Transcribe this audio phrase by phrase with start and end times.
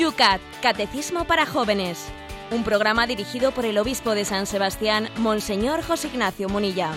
[0.00, 2.08] Yucat, Catecismo para Jóvenes.
[2.50, 6.92] Un programa dirigido por el obispo de San Sebastián, Monseñor José Ignacio Munilla.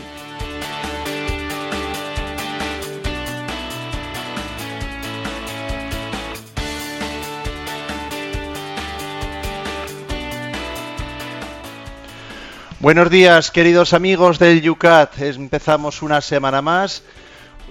[12.80, 15.20] Buenos días, queridos amigos del Yucat.
[15.20, 17.04] Empezamos una semana más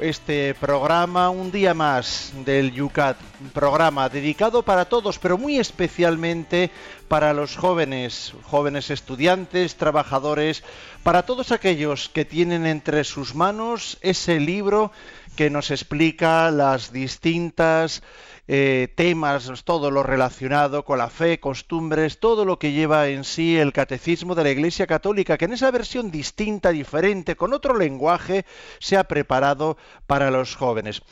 [0.00, 6.70] este programa, un día más del Yucat, un programa dedicado para todos, pero muy especialmente
[7.08, 10.64] para los jóvenes, jóvenes estudiantes, trabajadores,
[11.02, 14.92] para todos aquellos que tienen entre sus manos ese libro
[15.36, 18.02] que nos explica las distintas
[18.48, 23.56] eh, temas, todo lo relacionado con la fe, costumbres, todo lo que lleva en sí
[23.56, 28.44] el catecismo de la Iglesia Católica, que en esa versión distinta, diferente, con otro lenguaje,
[28.80, 29.76] se ha preparado
[30.06, 31.02] para los jóvenes.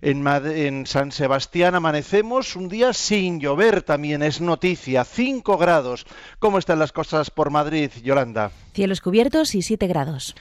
[0.00, 6.06] En, en San Sebastián amanecemos un día sin llover, también es noticia, 5 grados.
[6.38, 8.50] ¿Cómo están las cosas por Madrid, Yolanda?
[8.74, 10.34] Cielos cubiertos y 7 grados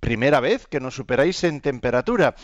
[0.00, 2.34] primera vez que nos superáis en temperatura.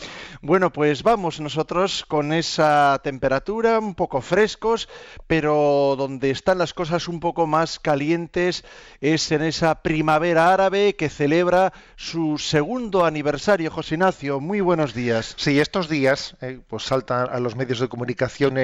[0.41, 4.89] Bueno, pues vamos nosotros con esa temperatura, un poco frescos,
[5.27, 8.65] pero donde están las cosas un poco más calientes
[9.01, 13.71] es en esa primavera árabe que celebra su segundo aniversario.
[13.71, 15.35] José Ignacio, muy buenos días.
[15.37, 18.57] Sí, estos días eh, pues saltan a los medios de comunicación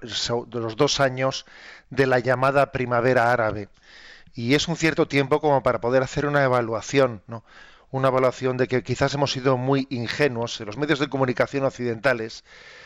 [0.00, 1.46] los dos años
[1.90, 3.68] de la llamada primavera árabe.
[4.34, 7.44] Y es un cierto tiempo como para poder hacer una evaluación, ¿no?
[7.90, 10.60] Una evaluación de que quizás hemos sido muy ingenuos.
[10.60, 12.44] En los medios de comunicación occidentales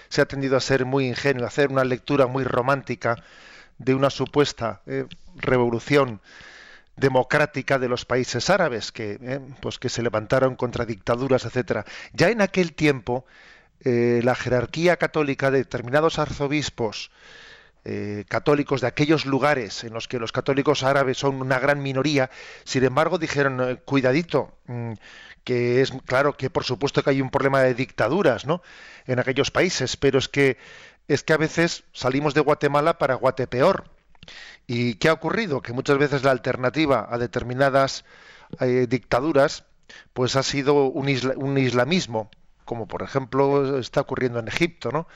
[0.08, 3.22] se ha tendido a ser muy ingenuo, a hacer una lectura muy romántica
[3.78, 6.20] de una supuesta eh, revolución
[6.96, 11.84] democrática de los países árabes que, eh, pues que se levantaron contra dictaduras, etcétera.
[12.12, 13.26] Ya en aquel tiempo
[13.80, 17.10] eh, la jerarquía católica de determinados arzobispos
[17.84, 22.30] eh, católicos de aquellos lugares en los que los católicos árabes son una gran minoría,
[22.64, 24.92] sin embargo dijeron, eh, cuidadito, mm,
[25.44, 28.62] que es claro que por supuesto que hay un problema de dictaduras, ¿no?
[29.06, 30.56] En aquellos países, pero es que
[31.08, 33.84] es que a veces salimos de Guatemala para Guatepeor.
[34.66, 35.60] ¿Y qué ha ocurrido?
[35.60, 38.04] Que muchas veces la alternativa a determinadas
[38.60, 39.64] eh, dictaduras
[40.14, 42.30] pues ha sido un, un islamismo,
[42.64, 45.06] como por ejemplo está ocurriendo en Egipto, ¿no?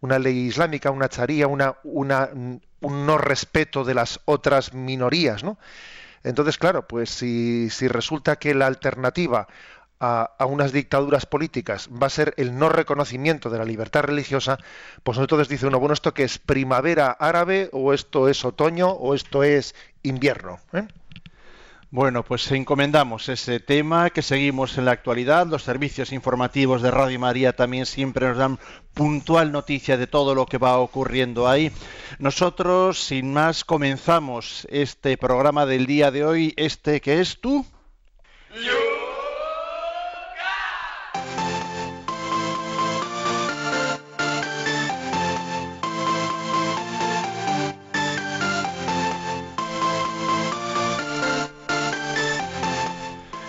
[0.00, 5.58] Una ley islámica, una charía, una, un no respeto de las otras minorías, ¿no?
[6.24, 9.46] Entonces, claro, pues si, si resulta que la alternativa
[10.00, 14.58] a, a, unas dictaduras políticas va a ser el no reconocimiento de la libertad religiosa,
[15.02, 19.14] pues entonces dice uno, bueno, ¿esto qué es primavera árabe o esto es otoño o
[19.14, 20.60] esto es invierno?
[20.72, 20.86] ¿eh?
[21.90, 25.46] Bueno, pues encomendamos ese tema que seguimos en la actualidad.
[25.46, 28.58] Los servicios informativos de Radio María también siempre nos dan
[28.92, 31.72] puntual noticia de todo lo que va ocurriendo ahí.
[32.18, 37.64] Nosotros, sin más, comenzamos este programa del día de hoy, este que es tú.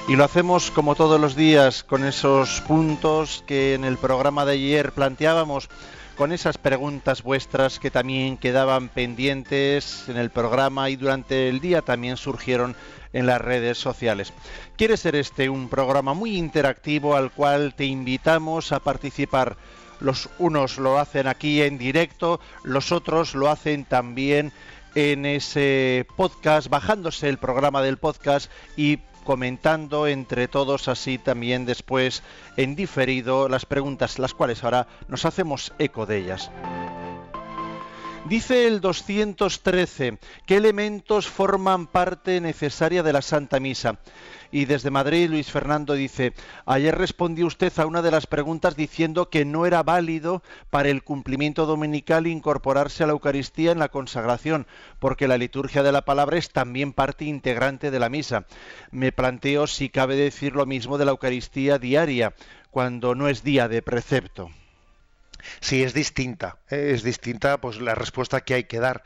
[0.10, 4.54] Y lo hacemos como todos los días con esos puntos que en el programa de
[4.54, 5.70] ayer planteábamos,
[6.18, 11.84] con esas preguntas vuestras que también quedaban pendientes en el programa y durante el día
[11.84, 12.76] también surgieron
[13.14, 14.34] en las redes sociales.
[14.78, 19.58] Quiere ser este un programa muy interactivo al cual te invitamos a participar.
[20.00, 24.54] Los unos lo hacen aquí en directo, los otros lo hacen también
[24.96, 28.98] en ese podcast, bajándose el programa del podcast y
[29.30, 32.24] comentando entre todos así también después
[32.58, 36.50] en diferido las preguntas, las cuales ahora nos hacemos eco de ellas.
[38.26, 44.00] Dice el 213, ¿qué elementos forman parte necesaria de la Santa Misa?
[44.52, 46.34] Y desde Madrid, Luis Fernando dice,
[46.66, 50.42] ayer respondió usted a una de las preguntas diciendo que no era válido
[50.72, 54.66] para el cumplimiento dominical incorporarse a la Eucaristía en la consagración,
[54.98, 58.46] porque la liturgia de la palabra es también parte integrante de la misa.
[58.90, 62.34] Me planteo si cabe decir lo mismo de la Eucaristía diaria,
[62.72, 64.50] cuando no es día de precepto.
[65.60, 66.92] Sí, es distinta, ¿eh?
[66.94, 69.04] es distinta pues la respuesta que hay que dar.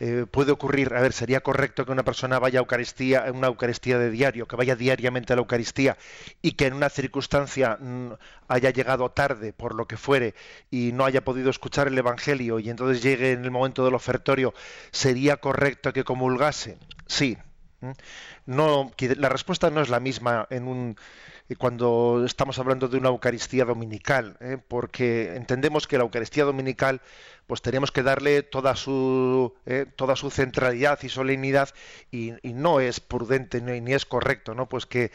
[0.00, 3.98] Eh, puede ocurrir, a ver, sería correcto que una persona vaya a Eucaristía, una Eucaristía
[3.98, 5.96] de diario, que vaya diariamente a la Eucaristía
[6.40, 8.12] y que en una circunstancia mm,
[8.48, 10.34] haya llegado tarde por lo que fuere
[10.70, 14.54] y no haya podido escuchar el Evangelio y entonces llegue en el momento del ofertorio,
[14.92, 16.78] ¿sería correcto que comulgase?
[17.06, 17.36] Sí,
[18.46, 20.96] No, la respuesta no es la misma en un
[21.56, 24.58] cuando estamos hablando de una Eucaristía dominical, ¿eh?
[24.68, 27.00] porque entendemos que la Eucaristía dominical
[27.48, 29.86] pues tenemos que darle toda su ¿eh?
[29.96, 31.70] toda su centralidad y solemnidad
[32.12, 34.68] y, no es prudente ni, es correcto, ¿no?
[34.68, 35.10] Pues que,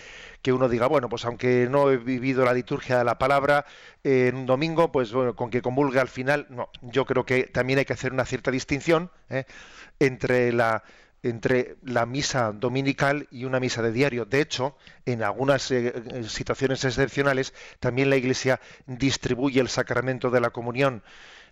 [0.48, 3.66] uno diga bueno pues aunque no he vivido la liturgia de la palabra
[4.04, 7.44] eh, en un domingo pues bueno con que comulgue al final no yo creo que
[7.44, 9.12] también hay que hacer una cierta distinción
[10.00, 10.84] entre la
[11.24, 14.26] entre la misa dominical y una misa de diario.
[14.26, 14.76] De hecho,
[15.06, 21.02] en algunas eh, eh, situaciones excepcionales, también la Iglesia distribuye el sacramento de la comunión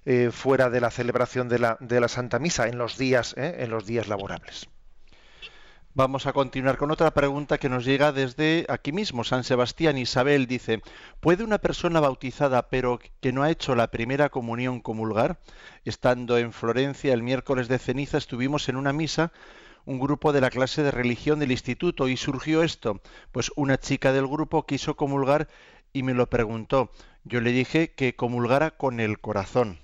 [0.05, 3.69] eh, fuera de la celebración de la, de la Santa Misa en los días, en
[3.69, 4.67] los días laborables.
[5.93, 9.97] Vamos a continuar con otra pregunta que nos llega desde aquí mismo, San Sebastián.
[9.97, 10.81] Isabel dice,
[11.19, 15.41] ¿puede una persona bautizada pero que no ha hecho la primera comunión comulgar?
[15.83, 19.33] Estando en Florencia el miércoles de ceniza estuvimos en una misa
[19.85, 23.01] un grupo de la clase de religión del instituto y surgió esto.
[23.31, 25.47] Pues una chica del grupo quiso comulgar
[25.91, 26.91] y me lo preguntó.
[27.23, 29.79] Yo le dije que comulgara con el corazón.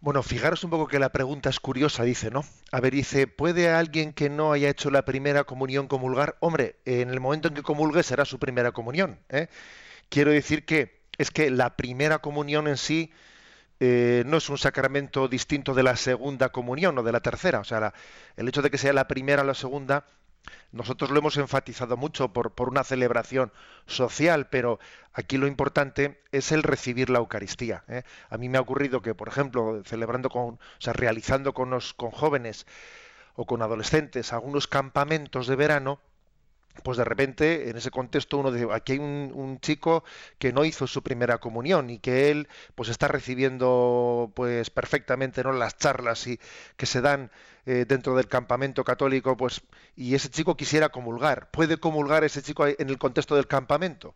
[0.00, 2.42] Bueno, fijaros un poco que la pregunta es curiosa, dice, ¿no?
[2.72, 6.38] A ver, dice, ¿puede alguien que no haya hecho la primera comunión comulgar?
[6.40, 9.20] Hombre, en el momento en que comulgue será su primera comunión.
[9.28, 9.48] ¿eh?
[10.08, 13.12] Quiero decir que es que la primera comunión en sí
[13.78, 17.60] eh, no es un sacramento distinto de la segunda comunión o de la tercera.
[17.60, 17.92] O sea,
[18.36, 20.06] el hecho de que sea la primera o la segunda,
[20.72, 23.52] nosotros lo hemos enfatizado mucho por, una celebración
[23.86, 24.78] social, pero
[25.12, 27.84] aquí lo importante es el recibir la Eucaristía.
[27.88, 28.02] ¿eh?
[28.28, 31.78] A mí me ha ocurrido que, por ejemplo, celebrando con, o sea, realizando con,
[32.12, 32.66] jóvenes
[33.34, 36.00] o con adolescentes algunos campamentos de verano,
[36.84, 40.04] pues de repente en ese contexto uno dice aquí hay un, chico
[40.38, 45.52] que no hizo su primera comunión y que él pues está recibiendo pues perfectamente no
[45.52, 46.38] las charlas y
[46.76, 47.30] que se dan
[47.66, 49.62] eh, dentro del campamento católico pues
[49.96, 51.50] y ese chico quisiera comulgar.
[51.50, 54.14] Puede comulgar ese chico en el contexto del campamento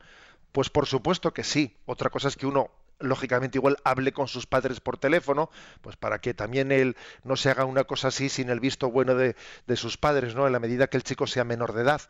[0.55, 1.76] pues por supuesto que sí.
[1.85, 2.70] Otra cosa es que uno
[3.00, 5.50] lógicamente igual hable con sus padres por teléfono,
[5.81, 9.17] pues para que también él no se haga una cosa así sin el visto bueno
[9.17, 9.35] de,
[9.67, 10.47] de sus padres, ¿no?
[10.47, 12.02] En la medida que el chico sea menor de edad.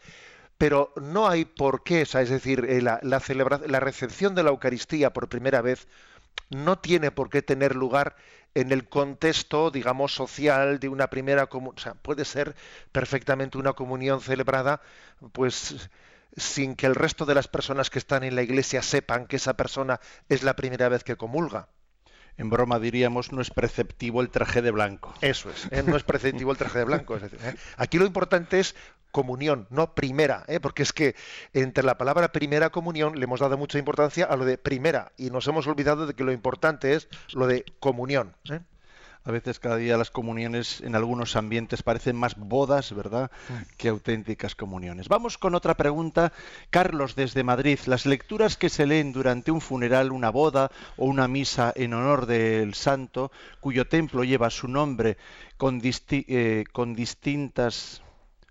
[0.59, 3.21] Pero no hay por qué, es decir, eh, la, la,
[3.67, 5.89] la recepción de la Eucaristía por primera vez
[6.51, 8.17] no tiene por qué tener lugar
[8.55, 11.77] en el contexto, digamos, social de una primera comunión.
[11.77, 12.55] O sea, puede ser
[12.93, 14.81] perfectamente una comunión celebrada,
[15.33, 15.91] pues
[16.37, 19.55] sin que el resto de las personas que están en la iglesia sepan que esa
[19.55, 21.69] persona es la primera vez que comulga
[22.37, 25.15] en broma diríamos, no es preceptivo el traje de blanco.
[25.21, 25.83] Eso es, ¿eh?
[25.87, 27.17] no es preceptivo el traje de blanco.
[27.17, 27.55] ¿eh?
[27.77, 28.75] Aquí lo importante es
[29.11, 30.59] comunión, no primera, ¿eh?
[30.59, 31.15] porque es que
[31.53, 35.31] entre la palabra primera comunión le hemos dado mucha importancia a lo de primera y
[35.31, 38.35] nos hemos olvidado de que lo importante es lo de comunión.
[39.27, 43.77] A veces cada día las comuniones en algunos ambientes parecen más bodas, ¿verdad?, mm.
[43.79, 45.09] que auténticas comuniones.
[45.09, 46.33] Vamos con otra pregunta.
[46.69, 51.27] Carlos, desde Madrid, las lecturas que se leen durante un funeral, una boda o una
[51.27, 55.17] misa en honor del santo, cuyo templo lleva su nombre
[55.57, 58.03] con, eh, con distintas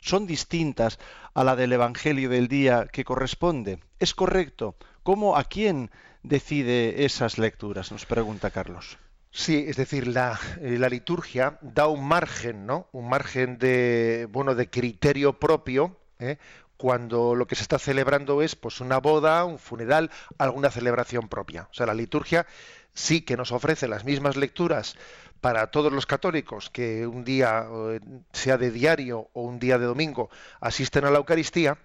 [0.01, 0.99] son distintas
[1.33, 3.79] a la del Evangelio del día que corresponde.
[3.99, 4.75] ¿Es correcto?
[5.01, 5.91] ¿Cómo a quién
[6.23, 7.91] decide esas lecturas?
[7.91, 8.97] Nos pregunta Carlos.
[9.35, 12.87] Sí, es decir, la, eh, la, liturgia da un margen, ¿no?
[12.91, 16.37] Un margen de, bueno, de criterio propio, ¿eh?
[16.77, 21.67] cuando lo que se está celebrando es, pues, una boda, un funeral, alguna celebración propia.
[21.71, 22.45] O sea, la liturgia
[22.93, 24.95] sí que nos ofrece las mismas lecturas
[25.41, 27.67] para todos los católicos que un día,
[28.33, 30.29] sea de diario o un día de domingo,
[30.61, 31.79] asisten a la Eucaristía,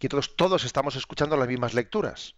[0.00, 2.34] y entonces todos estamos escuchando las mismas lecturas.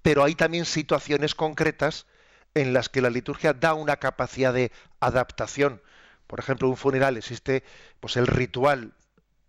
[0.00, 2.06] Pero hay también situaciones concretas
[2.54, 5.82] en las que la liturgia da una capacidad de adaptación.
[6.26, 7.62] Por ejemplo, un funeral existe
[8.00, 8.94] pues el ritual,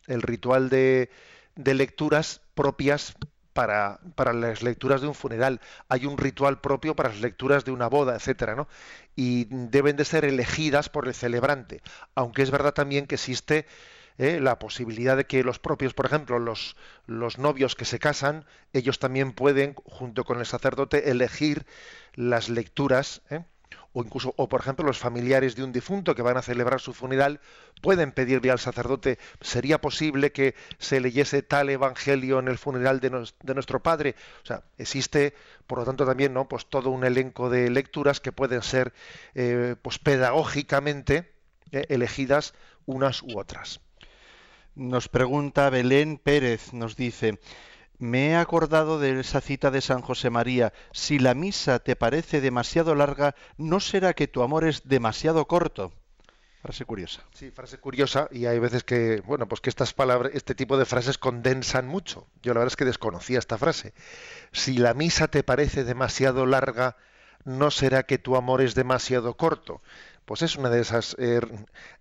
[0.07, 1.09] el ritual de,
[1.55, 3.15] de lecturas propias
[3.53, 5.61] para, para, las lecturas de un funeral.
[5.89, 8.67] Hay un ritual propio para las lecturas de una boda, etcétera, ¿no?
[9.15, 11.81] Y deben de ser elegidas por el celebrante.
[12.15, 13.67] Aunque es verdad también que existe
[14.17, 14.39] ¿eh?
[14.39, 18.99] la posibilidad de que los propios, por ejemplo, los, los novios que se casan, ellos
[18.99, 21.65] también pueden, junto con el sacerdote, elegir
[22.15, 23.43] las lecturas, ¿eh?
[23.93, 26.93] o incluso, o por ejemplo, los familiares de un difunto que van a celebrar su
[26.93, 27.39] funeral
[27.81, 33.11] pueden pedirle al sacerdote, ¿sería posible que se leyese tal evangelio en el funeral de,
[33.53, 34.15] nuestro padre?
[34.41, 35.35] O sea, existe,
[35.67, 36.47] por lo tanto, también, ¿no?
[36.47, 38.93] Pues todo un elenco de lecturas que pueden ser,
[39.35, 41.31] eh, pues pedagógicamente
[41.71, 42.53] elegidas
[42.85, 43.82] unas u otras.
[44.75, 47.39] Nos pregunta Belén Pérez, nos dice,
[47.99, 52.41] me he acordado de esa cita de San José María, si la misa te parece
[52.41, 55.93] demasiado larga, ¿no será que tu amor es demasiado corto?
[56.63, 57.21] Frase curiosa.
[57.33, 60.85] Sí, frase curiosa y hay veces que, bueno, pues que estas palabras, este tipo de
[60.85, 62.25] frases condensan mucho.
[62.41, 63.93] Yo la verdad es que desconocía esta frase.
[64.53, 66.95] Si la misa te parece demasiado larga,
[67.43, 69.81] ¿no será que tu amor es demasiado corto?
[70.25, 71.41] Pues es una de esas eh,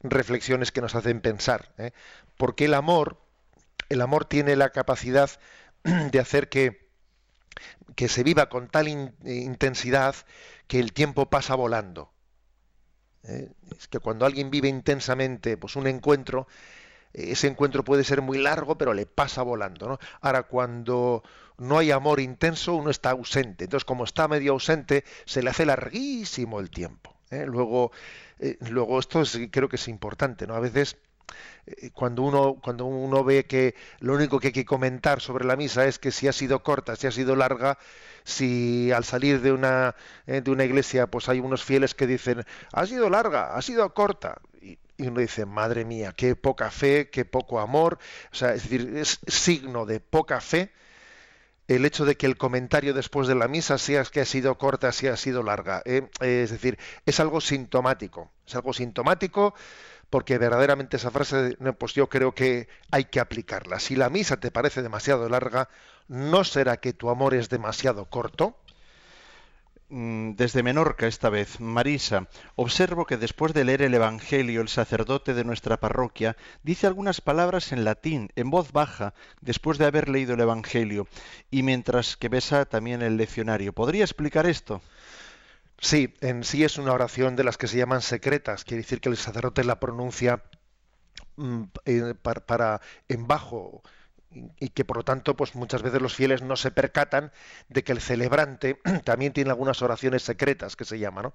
[0.02, 1.72] reflexiones que nos hacen pensar.
[1.78, 1.90] ¿eh?
[2.36, 3.20] Porque el amor,
[3.88, 5.30] el amor tiene la capacidad
[5.82, 6.90] de hacer que,
[7.94, 10.14] que se viva con tal intensidad
[10.66, 12.12] que el tiempo pasa volando.
[13.24, 13.50] ¿eh?
[13.78, 16.46] Es que cuando alguien vive intensamente pues un encuentro,
[17.12, 19.88] ese encuentro puede ser muy largo, pero le pasa volando.
[19.88, 19.98] ¿no?
[20.20, 21.22] Ahora, cuando
[21.58, 23.64] no hay amor intenso, uno está ausente.
[23.64, 27.14] Entonces, como está medio ausente, se le hace larguísimo el tiempo.
[27.30, 27.44] ¿eh?
[27.46, 27.92] Luego,
[28.38, 30.54] eh, luego esto creo que es importante, ¿no?
[30.54, 30.96] A veces
[31.92, 35.86] cuando uno cuando uno ve que lo único que hay que comentar sobre la misa
[35.86, 37.78] es que si ha sido corta, si ha sido larga,
[38.24, 39.94] si al salir de una,
[40.26, 43.92] eh, de una iglesia pues hay unos fieles que dicen, ha sido larga, ha sido
[43.94, 44.40] corta.
[44.60, 47.98] Y, uno dice, madre mía, qué poca fe, qué poco amor.
[48.30, 50.70] O sea, es decir, es signo de poca fe
[51.68, 54.92] el hecho de que el comentario después de la misa sea que ha sido corta,
[54.92, 55.82] si ha sido larga.
[55.84, 56.08] ¿eh?
[56.20, 58.30] Es decir, es algo sintomático.
[58.46, 59.54] Es algo sintomático
[60.12, 63.80] porque verdaderamente esa frase, pues yo creo que hay que aplicarla.
[63.80, 65.70] Si la misa te parece demasiado larga,
[66.06, 68.54] ¿no será que tu amor es demasiado corto?
[69.88, 75.32] Mm, desde Menorca esta vez, Marisa, observo que después de leer el Evangelio, el sacerdote
[75.32, 80.34] de nuestra parroquia dice algunas palabras en latín, en voz baja, después de haber leído
[80.34, 81.08] el Evangelio,
[81.50, 83.72] y mientras que besa también el leccionario.
[83.72, 84.82] ¿Podría explicar esto?
[85.82, 89.08] Sí, en sí es una oración de las que se llaman secretas, quiere decir que
[89.08, 90.44] el sacerdote la pronuncia
[91.36, 93.82] mm, eh, para, en bajo
[94.60, 97.32] y que por lo tanto pues muchas veces los fieles no se percatan
[97.68, 101.34] de que el celebrante también tiene algunas oraciones secretas que se llaman ¿no?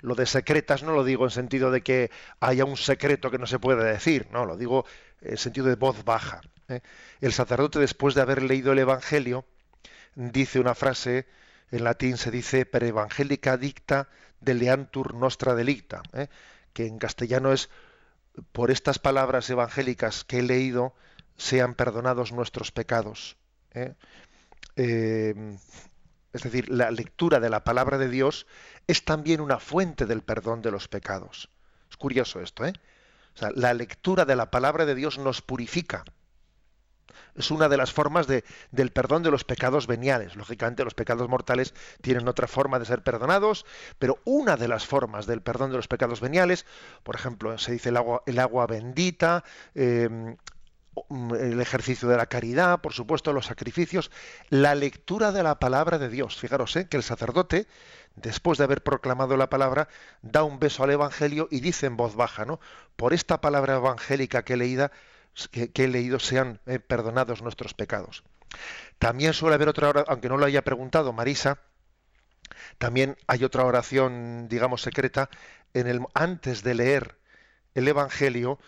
[0.00, 2.10] lo de secretas no lo digo en sentido de que
[2.40, 4.84] haya un secreto que no se puede decir no lo digo
[5.22, 6.82] en sentido de voz baja ¿eh?
[7.20, 9.46] el sacerdote después de haber leído el evangelio
[10.14, 11.26] dice una frase
[11.70, 14.08] en latín se dice per evangelica dicta
[14.40, 16.28] de leantur nostra delicta, ¿eh?
[16.72, 17.70] que en castellano es
[18.52, 20.94] por estas palabras evangélicas que he leído
[21.36, 23.36] sean perdonados nuestros pecados.
[23.72, 23.94] ¿eh?
[24.76, 25.58] Em,
[26.32, 28.46] es decir, la lectura de la palabra de Dios
[28.86, 31.48] es también una fuente del perdón de los pecados.
[31.90, 32.74] Es curioso esto, ¿eh?
[33.34, 36.04] O sea, la lectura de la palabra de Dios nos purifica
[37.34, 40.36] es una de las formas de, del perdón de los pecados veniales.
[40.36, 43.66] Lógicamente los pecados mortales tienen otra forma de ser perdonados,
[43.98, 46.66] pero una de las formas del perdón de los pecados veniales,
[47.02, 49.44] por ejemplo, se dice el agua, bendita,
[49.74, 50.36] em,
[51.38, 54.10] el ejercicio de la caridad, por supuesto, los sacrificios,
[54.48, 56.36] la lectura de la palabra de Dios.
[56.36, 56.88] Fijaros ¿eh?
[56.88, 57.66] que el sacerdote,
[58.14, 59.88] después de haber proclamado la palabra,
[60.22, 62.60] da un beso al Evangelio y dice en voz baja, ¿no?
[62.96, 64.90] Por esta palabra evangélica que he leída,
[65.50, 68.24] que, he leído sean eh, perdonados nuestros pecados.
[68.98, 71.60] También suele haber otra oración, aunque no lo haya preguntado Marisa,
[72.78, 75.28] también hay otra oración, digamos, secreta,
[75.74, 77.16] en el, antes de leer
[77.74, 78.58] el Evangelio,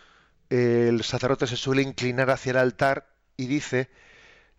[0.51, 3.89] el sacerdote se suele inclinar hacia el altar y dice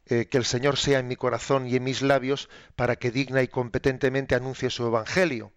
[0.06, 3.42] eh, que el Señor sea en mi corazón y en mis labios para que digna
[3.44, 5.52] y competentemente anuncie su Evangelio.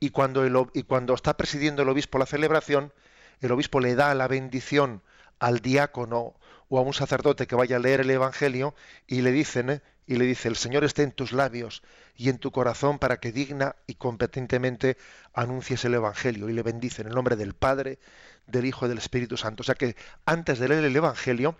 [0.00, 2.92] Y cuando, y cuando está presidiendo el obispo la celebración,
[3.40, 5.02] el obispo le da la bendición
[5.42, 6.36] al diácono
[6.68, 8.76] o a un sacerdote que vaya a leer el Evangelio
[9.08, 9.82] y le dicen, ¿eh?
[10.06, 11.82] y le dice, el Señor esté en tus labios
[12.16, 14.96] y en tu corazón para que digna y competentemente
[15.34, 17.98] anuncies el Evangelio y le bendice en el nombre del Padre,
[18.46, 19.62] del Hijo y del Espíritu Santo.
[19.62, 19.96] O sea que
[20.26, 21.56] antes de leer el Evangelio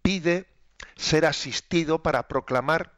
[0.00, 0.46] pide
[0.96, 2.94] ser asistido para proclamar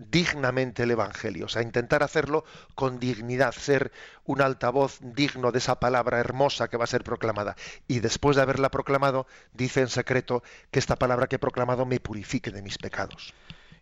[0.00, 3.92] dignamente el Evangelio, o sea, intentar hacerlo con dignidad, ser
[4.24, 7.56] un altavoz digno de esa palabra hermosa que va a ser proclamada.
[7.86, 12.00] Y después de haberla proclamado, dice en secreto que esta palabra que he proclamado me
[12.00, 13.34] purifique de mis pecados.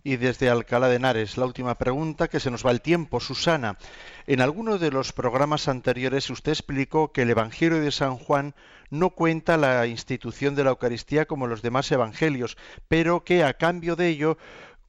[0.04, 3.20] Y desde Alcalá de Henares, la última pregunta, que se nos va el tiempo.
[3.20, 3.76] Susana,
[4.26, 8.54] en alguno de los programas anteriores usted explicó que el Evangelio de San Juan
[8.90, 12.56] no cuenta la institución de la Eucaristía como los demás evangelios,
[12.86, 14.38] pero que a cambio de ello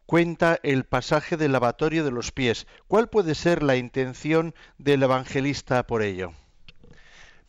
[0.10, 2.66] cuenta el pasaje del lavatorio de los pies.
[2.88, 6.34] ¿Cuál puede ser la intención del evangelista por ello?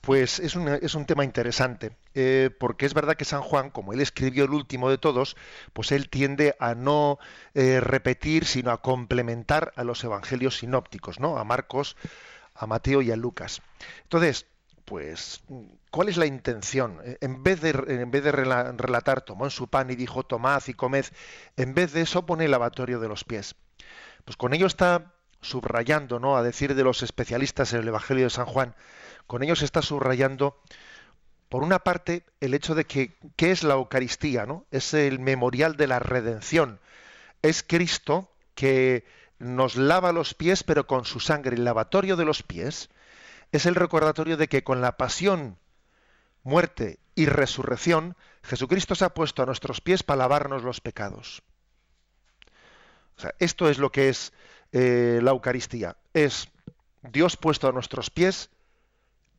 [0.02, 3.94] Pues es un, es un tema interesante, eh, porque es verdad que San Juan, como
[3.94, 5.38] él escribió el último de todos,
[5.72, 7.18] pues él tiende a no
[7.54, 11.38] eh, repetir, sino a complementar a los evangelios sinópticos, ¿no?
[11.38, 11.96] A Marcos,
[12.54, 13.62] a Mateo y a Lucas.
[14.02, 14.44] Entonces,
[14.90, 15.42] pues,
[15.92, 16.98] ¿cuál es la intención?
[17.04, 20.60] Eh, en vez de, en vez de relatar, tomó en su pan y dijo, tomad
[20.66, 21.04] y comed,
[21.56, 23.54] en vez de eso pone el lavatorio de los pies.
[24.24, 26.36] Pues con ello está subrayando, ¿no?
[26.36, 28.74] A decir de los especialistas en el Evangelio de San Juan,
[29.28, 30.60] con ello se está subrayando,
[31.48, 34.44] por una parte, el hecho de que, ¿qué es la Eucaristía?
[34.44, 34.66] ¿no?
[34.72, 36.80] Es el memorial de la redención.
[37.42, 39.04] Es Cristo que
[39.38, 42.90] nos lava los pies, pero con su sangre, el lavatorio de los pies,
[43.52, 45.58] es el recordatorio de que con la pasión,
[46.42, 51.42] muerte y resurrección, Jesucristo se ha puesto a nuestros pies para lavarnos los pecados.
[53.16, 54.32] O sea, esto es lo que es
[54.72, 55.96] eh, la Eucaristía.
[56.14, 56.48] Es
[57.02, 58.50] Dios puesto a nuestros pies,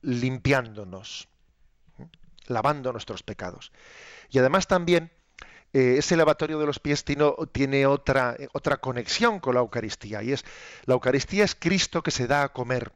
[0.02, 1.28] limpiándonos,
[2.48, 3.72] lavando nuestros pecados.
[4.30, 5.12] Y además también
[5.74, 10.34] eh, ese lavatorio de los pies tiene, tiene, otra, otra conexión con la Eucaristía, y
[10.34, 10.44] es
[10.86, 12.92] la Eucaristía es Cristo que se da a comer.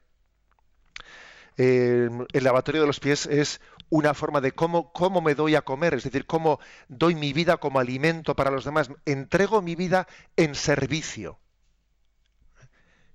[1.58, 5.94] El lavatorio de los pies es una forma de cómo, cómo me doy a comer,
[5.94, 10.56] es decir, cómo doy mi vida como alimento para los demás, entrego mi vida en
[10.56, 11.40] servicio.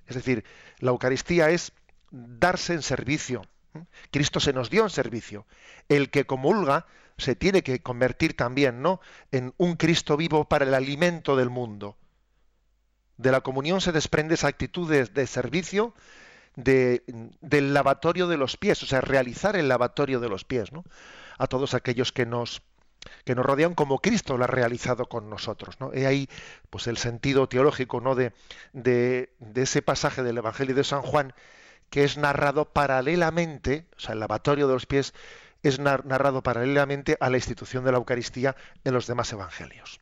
[0.07, 0.45] Es decir,
[0.79, 1.73] la Eucaristía es
[2.11, 3.43] darse en servicio.
[4.11, 5.47] Cristo se nos dio en servicio.
[5.89, 9.01] El que comulga se tiene que convertir también, ¿no?
[9.31, 11.97] En un Cristo vivo para el alimento del mundo.
[13.17, 15.95] De la comunión se desprende esa actitud de, servicio
[16.57, 20.85] del lavatorio de los pies, o sea, realizar el lavatorio de los pies, ¿no?
[21.39, 22.63] A todos aquellos que nos
[23.25, 25.81] que nos rodean como Cristo lo ha realizado con nosotros.
[25.81, 25.91] ¿no?
[25.95, 26.29] Y ahí
[26.69, 28.15] pues el sentido teológico ¿no?
[28.15, 28.33] de,
[28.73, 31.35] de, ese pasaje del Evangelio de San Juan
[31.89, 35.13] que es narrado paralelamente, o sea, el lavatorio de los pies
[35.63, 38.55] es narrado paralelamente a la institución de la Eucaristía
[38.85, 40.01] en los demás evangelios.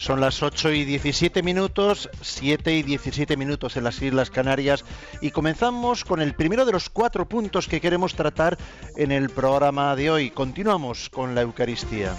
[0.00, 4.82] Son las 8 y 17 minutos, 7 y 17 minutos en las Islas Canarias
[5.20, 8.56] y comenzamos con el primero de los cuatro puntos que queremos tratar
[8.96, 10.30] en el programa de hoy.
[10.30, 12.16] Continuamos con la Eucaristía.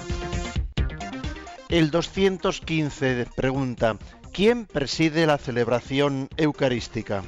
[1.69, 3.97] El 215 pregunta,
[4.31, 7.23] ¿quién preside la celebración eucarística?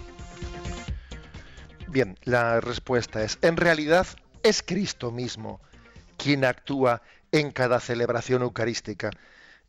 [1.88, 4.06] Bien, la respuesta es, en realidad
[4.44, 5.60] es Cristo mismo
[6.18, 7.02] quien actúa
[7.32, 9.10] en cada celebración eucarística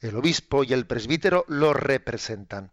[0.08, 2.72] el obispo y el presbítero lo representan.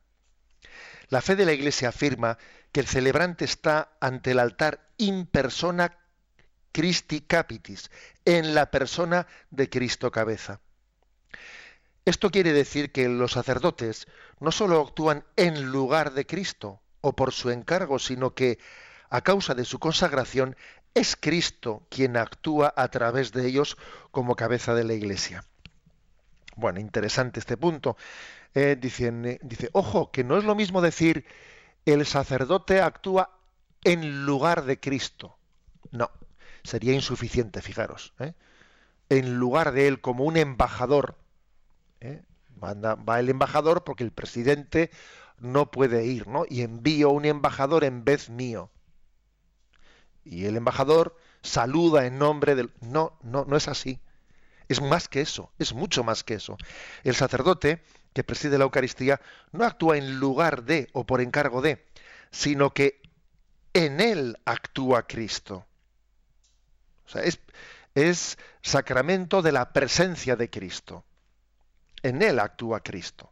[1.07, 2.37] La fe de la Iglesia afirma
[2.71, 5.97] que el celebrante está ante el altar in persona
[6.71, 7.89] Christi capitis,
[8.25, 10.59] en la persona de Cristo cabeza.
[12.05, 14.07] Esto quiere decir que los sacerdotes
[14.39, 18.59] no sólo actúan en lugar de Cristo o por su encargo, sino que
[19.09, 20.55] a causa de su consagración
[20.93, 23.77] es Cristo quien actúa a través de ellos
[24.11, 25.45] como cabeza de la Iglesia.
[26.55, 27.97] Bueno, interesante este punto.
[28.53, 31.25] Eh, eh, dice, ojo, que no es lo mismo decir
[31.85, 33.37] el sacerdote actúa
[33.83, 35.37] en lugar de Cristo.
[35.91, 36.11] No,
[36.63, 38.13] sería insuficiente, fijaros.
[38.19, 38.33] ¿eh?
[39.09, 41.17] En lugar de él como un embajador.
[42.61, 44.91] va el embajador porque el presidente
[45.39, 46.45] no puede ir, ¿no?
[46.47, 48.69] Y envío un embajador en vez mío.
[50.23, 52.71] Y el embajador saluda en nombre del...
[52.81, 53.99] No, no, no es así.
[54.71, 56.55] Es más que eso, es mucho más que eso.
[57.03, 59.19] El sacerdote que preside la Eucaristía
[59.51, 61.85] no actúa en lugar de o por encargo de,
[62.31, 63.01] sino que
[63.73, 65.65] en él actúa Cristo.
[67.05, 67.21] O sea,
[67.95, 71.03] es, sacramento de la presencia de Cristo.
[72.01, 73.29] En él actúa Cristo.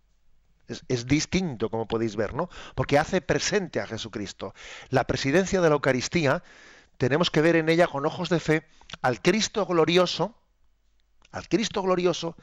[0.67, 2.49] Es, es, distinto, como podéis ver, ¿no?
[2.75, 4.53] Porque hace presente a Jesucristo.
[4.89, 6.43] La presidencia de la Eucaristía
[6.97, 8.67] tenemos que ver en ella con ojos de fe
[9.01, 10.35] al Cristo glorioso,
[11.31, 12.35] al Cristo glorioso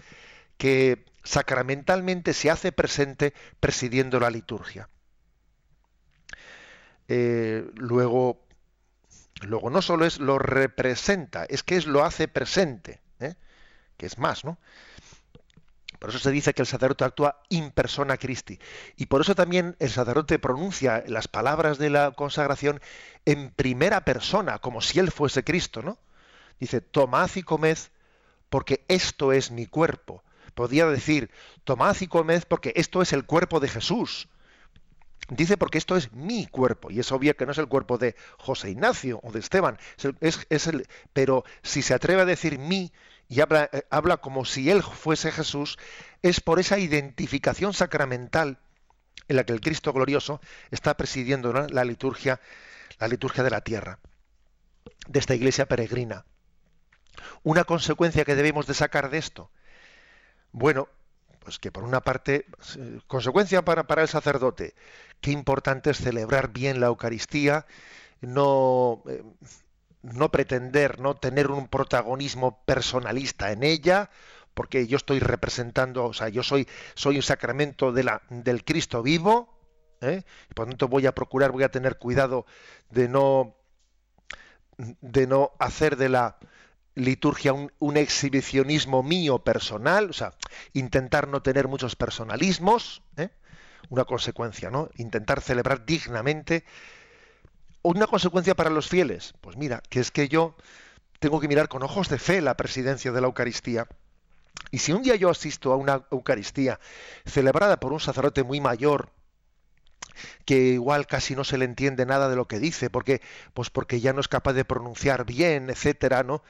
[0.56, 4.88] que sacramentalmente se hace presente presidiendo la liturgia.
[7.08, 8.40] Eh, luego,
[9.42, 13.34] luego no solo es lo representa, es que es lo hace presente, ¿eh?
[13.96, 14.58] que es más, ¿no?
[15.98, 18.58] Por eso se dice que el sacerdote actúa in persona Christi.
[18.96, 22.80] Y por eso también el sacerdote pronuncia las palabras de la consagración
[23.24, 25.98] en primera persona, como si él fuese Cristo, ¿no?
[26.60, 27.78] Dice, tomad y comed
[28.50, 30.22] porque esto es mi cuerpo.
[30.54, 31.30] Podría decir,
[31.64, 34.28] tomad y comed porque esto es el cuerpo de Jesús.
[35.28, 38.14] Dice porque esto es mi cuerpo, y es obvio que no es el cuerpo de
[38.38, 39.76] José Ignacio o de Esteban,
[40.20, 42.92] es el, pero si se atreve a decir mi
[43.28, 45.78] y habla, eh, habla como si él fuese Jesús,
[46.22, 48.60] es por esa identificación sacramental
[49.26, 52.40] en la que el Cristo glorioso está presidiendo la liturgia,
[53.00, 53.98] la liturgia de la tierra,
[55.08, 56.24] de esta iglesia peregrina.
[57.42, 59.50] Una consecuencia que debemos de sacar de esto.
[60.52, 60.88] Bueno,
[61.40, 62.46] pues que por una parte,
[63.06, 64.74] consecuencia para, para el sacerdote,
[65.20, 67.66] qué importante es celebrar bien la Eucaristía,
[68.20, 69.22] no, eh,
[70.02, 74.10] no pretender no tener un protagonismo personalista en ella,
[74.54, 79.02] porque yo estoy representando, o sea, yo soy, soy un sacramento de la, del Cristo
[79.02, 79.56] vivo,
[80.00, 80.22] ¿eh?
[80.50, 82.46] y por lo tanto voy a procurar, voy a tener cuidado
[82.90, 83.54] de no,
[84.78, 86.38] de no hacer de la
[86.96, 90.34] liturgia un, exhibicionismo mío personal, o sea,
[90.72, 93.28] intentar no tener muchos personalismos, ¿eh?
[93.90, 94.88] una consecuencia, ¿no?
[94.96, 96.64] Intentar celebrar dignamente.
[97.82, 100.56] Una consecuencia para los fieles, pues mira, que es que yo
[101.20, 103.86] tengo que mirar con ojos de fe la presidencia de la Eucaristía.
[104.70, 106.80] Y si un día yo asisto a una Eucaristía
[107.26, 109.10] celebrada por un sacerdote muy mayor,
[110.46, 113.20] que igual casi no se le entiende nada de lo que dice, porque,
[113.52, 116.42] pues porque ya no es capaz de pronunciar bien, etcétera, ¿no?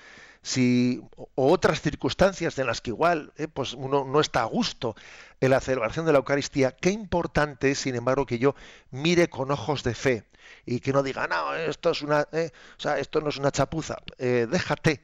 [0.47, 4.95] Si, o otras circunstancias en las que igual eh, pues uno no está a gusto
[5.41, 8.55] en la celebración de la Eucaristía, qué importante es, sin embargo, que yo
[8.93, 10.23] mire con ojos de fe
[10.65, 13.51] y que no diga, no, esto es una, eh, o sea, esto no es una
[13.51, 15.03] chapuza, eh, déjate,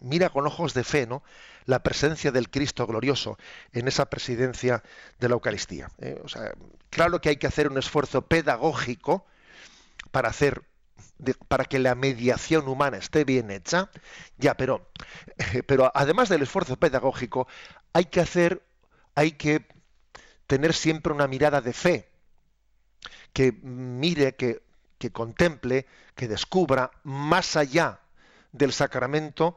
[0.00, 1.22] mira con ojos de fe, ¿no?
[1.66, 3.36] La presencia del Cristo glorioso
[3.74, 4.82] en esa presidencia
[5.18, 5.90] de la Eucaristía.
[6.24, 6.54] O sea,
[6.88, 9.26] claro que hay que hacer un esfuerzo pedagógico
[10.10, 10.62] para hacer
[11.48, 13.90] para que la mediación humana esté bien hecha,
[14.38, 14.90] ya, pero,
[15.66, 17.46] pero además del esfuerzo pedagógico,
[17.92, 18.62] hay que hacer,
[19.14, 19.66] hay que
[20.46, 22.08] tener siempre una mirada de fe,
[23.32, 24.62] que mire, que,
[24.98, 28.00] que contemple, que descubra más allá
[28.52, 29.56] del sacramento,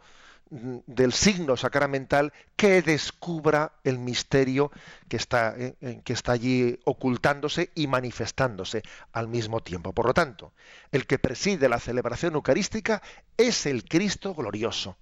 [0.49, 4.71] del signo sacramental que descubra el misterio
[5.07, 9.93] que está, eh, que está allí ocultándose y manifestándose al mismo tiempo.
[9.93, 10.53] Por lo tanto,
[10.91, 13.01] el que preside la celebración eucarística
[13.37, 14.97] es el Cristo glorioso.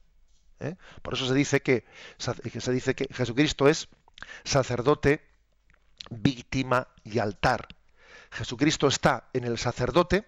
[0.62, 0.75] ¿eh?
[1.01, 1.86] Por eso se dice que,
[2.17, 3.89] se dice que Jesucristo es
[4.43, 5.21] sacerdote,
[6.10, 7.67] víctima y altar.
[8.32, 10.25] Jesucristo está en el sacerdote,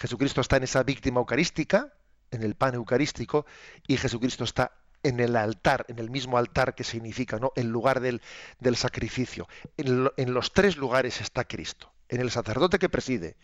[0.00, 1.92] Jesucristo está en esa víctima eucarística,
[2.30, 3.46] en el pan eucarístico
[3.86, 7.52] y Jesucristo está en el altar, en el mismo altar que significa, ¿no?
[7.56, 8.20] El lugar del,
[8.58, 9.48] del sacrificio.
[9.76, 11.92] En, en, los tres lugares está Cristo.
[12.08, 13.36] En el sacerdote que preside,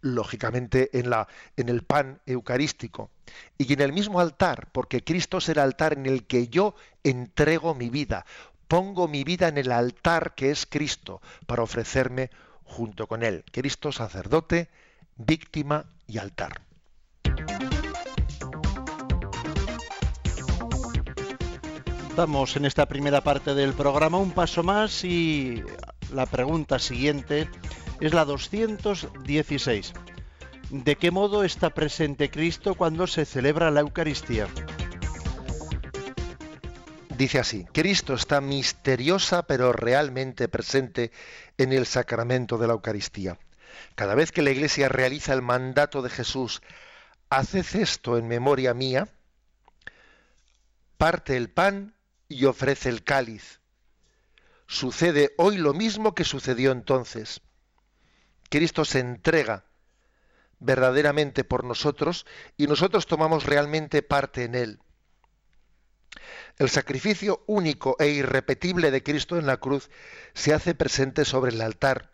[0.00, 3.10] lógicamente en, la, en el pan eucarístico.
[3.56, 6.74] Y en el mismo altar, porque Cristo es el altar en el que yo
[7.04, 8.24] entrego mi vida.
[8.68, 12.30] Pongo mi vida en el altar que es Cristo para ofrecerme
[12.64, 13.44] junto con Él.
[13.50, 14.68] Cristo sacerdote,
[15.16, 16.67] víctima y altar.
[22.18, 25.62] Damos en esta primera parte del programa un paso más y
[26.12, 27.48] la pregunta siguiente
[28.00, 29.92] es la 216.
[30.70, 34.48] ¿De qué modo está presente Cristo cuando se celebra la Eucaristía?
[37.16, 41.12] Dice así, Cristo está misteriosa pero realmente presente
[41.56, 43.38] en el sacramento de la Eucaristía.
[43.94, 46.62] Cada vez que la Iglesia realiza el mandato de Jesús,
[47.30, 49.06] haced esto en memoria mía,
[50.96, 51.94] parte el pan
[52.28, 53.60] y ofrece el cáliz.
[54.66, 57.40] Sucede hoy lo mismo que sucedió entonces.
[58.50, 59.64] Cristo se entrega
[60.60, 64.80] verdaderamente por nosotros y nosotros tomamos realmente parte en él.
[66.58, 69.90] El sacrificio único e irrepetible de Cristo en la cruz
[70.34, 72.10] se hace presente sobre el altar.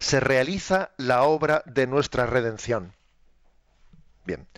[0.00, 2.94] Se realiza la obra de nuestra redención.
[4.24, 4.48] Bien,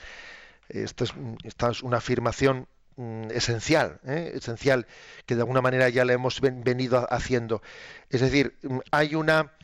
[0.68, 2.68] esta es, una afirmación
[3.00, 4.32] Mm, esencial, ¿eh?
[4.34, 4.86] esencial,
[5.24, 7.62] que de alguna manera ya le hemos venido haciendo.
[8.10, 9.54] Es decir, mm, hay una,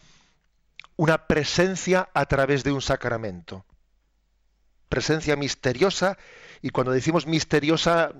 [0.96, 3.66] una presencia a través de un sacramento.
[4.88, 6.16] Presencia misteriosa,
[6.62, 8.14] y cuando decimos misteriosa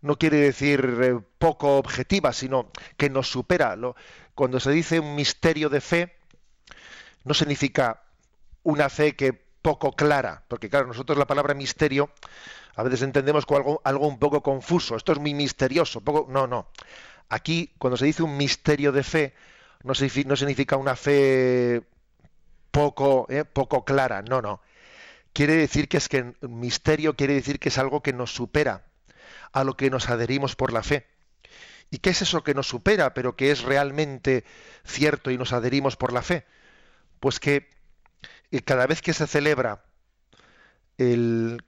[0.00, 3.76] no quiere decir eh, poco objetiva, sino que nos supera.
[4.34, 6.16] Cuando se dice un misterio de fe,
[7.22, 8.02] no significa
[8.64, 12.10] una fe que poco clara, porque claro, nosotros la palabra misterio
[12.78, 16.68] a veces entendemos algo, un poco confuso, esto es muy misterioso, poco, no, no.
[17.28, 19.34] Aquí, cuando se dice un misterio de fe,
[19.82, 19.94] no,
[20.26, 21.82] no significa una fe
[22.70, 24.60] poco, eh, poco clara, no, no.
[25.32, 28.84] Quiere decir que es que misterio quiere decir que es algo que nos supera,
[29.50, 31.04] a lo que nos adherimos por la fe.
[31.90, 34.44] ¿Y qué es eso que nos supera, pero que es realmente
[34.84, 36.44] cierto y nos adherimos por la fe?
[37.18, 37.68] Pues que
[38.52, 39.82] eh, cada vez que se celebra
[40.96, 41.60] el,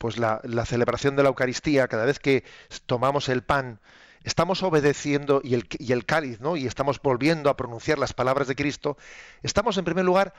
[0.00, 2.42] pues la, celebración de la Eucaristía, cada vez que
[2.86, 3.80] tomamos el pan,
[4.24, 6.56] estamos obedeciendo y el, y el cáliz, ¿no?
[6.56, 8.96] Y estamos volviendo a pronunciar las palabras de Cristo,
[9.42, 10.32] estamos en primer lugar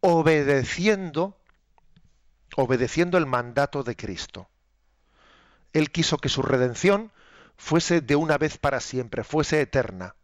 [0.00, 1.36] obedeciendo,
[2.56, 4.48] obedeciendo el mandato de Cristo.
[5.74, 7.12] Él quiso que su redención
[7.58, 10.16] fuese de una vez para siempre, fuese eterna.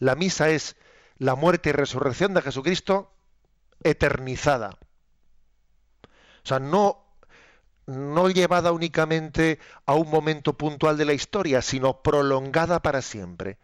[0.00, 0.74] La misa es
[1.18, 3.14] la muerte y resurrección de Jesucristo
[3.84, 4.76] eternizada.
[6.42, 7.03] O sea, no
[7.86, 13.58] no llevada únicamente a un momento puntual de la historia, sino prolongada para siempre.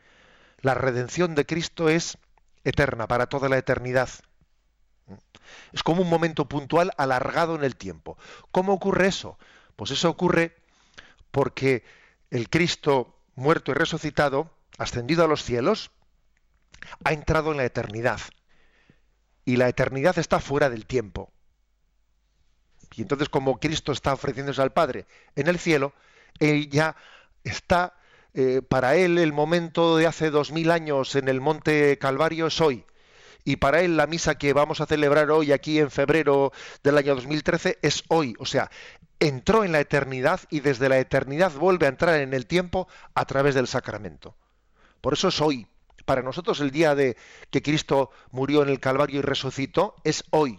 [0.60, 2.18] La redención de Cristo es
[2.64, 4.10] eterna, para toda la eternidad.
[5.72, 8.18] Es como un momento puntual alargado en el tiempo.
[8.50, 9.38] ¿Cómo ocurre eso?
[9.76, 10.56] Pues eso ocurre
[11.30, 11.84] porque
[12.30, 15.90] el Cristo muerto y resucitado, ascendido a los cielos,
[17.04, 18.20] ha entrado en la eternidad.
[19.44, 21.32] Y la eternidad está fuera del tiempo.
[22.96, 25.92] Y entonces como Cristo está ofreciéndose al Padre en el cielo,
[26.38, 26.96] Él ya
[27.44, 27.94] está,
[28.34, 32.60] eh, para Él el momento de hace dos mil años en el monte Calvario es
[32.60, 32.84] hoy.
[33.44, 37.14] Y para Él la misa que vamos a celebrar hoy aquí en febrero del año
[37.14, 38.34] 2013 es hoy.
[38.38, 38.70] O sea,
[39.18, 43.24] entró en la eternidad y desde la eternidad vuelve a entrar en el tiempo a
[43.24, 44.36] través del sacramento.
[45.00, 45.66] Por eso es hoy.
[46.04, 47.16] Para nosotros el día de
[47.50, 50.58] que Cristo murió en el Calvario y resucitó es hoy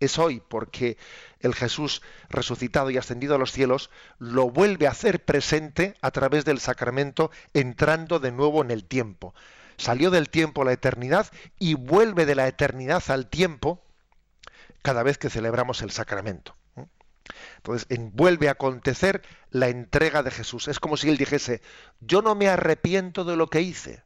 [0.00, 0.96] es hoy, porque
[1.40, 6.44] el Jesús resucitado y ascendido a los cielos lo vuelve a hacer presente a través
[6.44, 9.34] del sacramento, entrando de nuevo en el tiempo.
[9.76, 13.84] Salió del tiempo a la eternidad y vuelve de la eternidad al tiempo
[14.82, 16.56] cada vez que celebramos el sacramento.
[17.56, 20.68] Entonces, vuelve a acontecer la entrega de Jesús.
[20.68, 21.62] Es como si él dijese,
[22.00, 24.04] yo no me arrepiento de lo que hice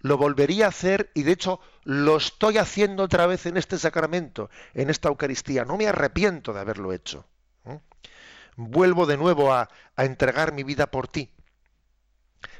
[0.00, 4.50] lo volvería a hacer y de hecho lo estoy haciendo otra vez en este sacramento,
[4.74, 5.64] en esta Eucaristía.
[5.64, 7.26] No me arrepiento de haberlo hecho.
[8.56, 11.30] Vuelvo de nuevo a, entregar mi vida por ti.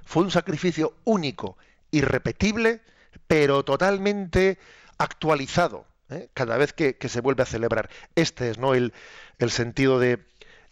[0.04, 1.56] Fue un sacrificio único,
[1.90, 2.82] irrepetible,
[3.26, 4.58] pero totalmente
[4.98, 6.28] actualizado ¿eh?
[6.34, 7.88] cada vez que, se vuelve a celebrar.
[8.14, 8.74] Este es ¿no?
[8.74, 8.92] el,
[9.38, 10.26] el sentido de,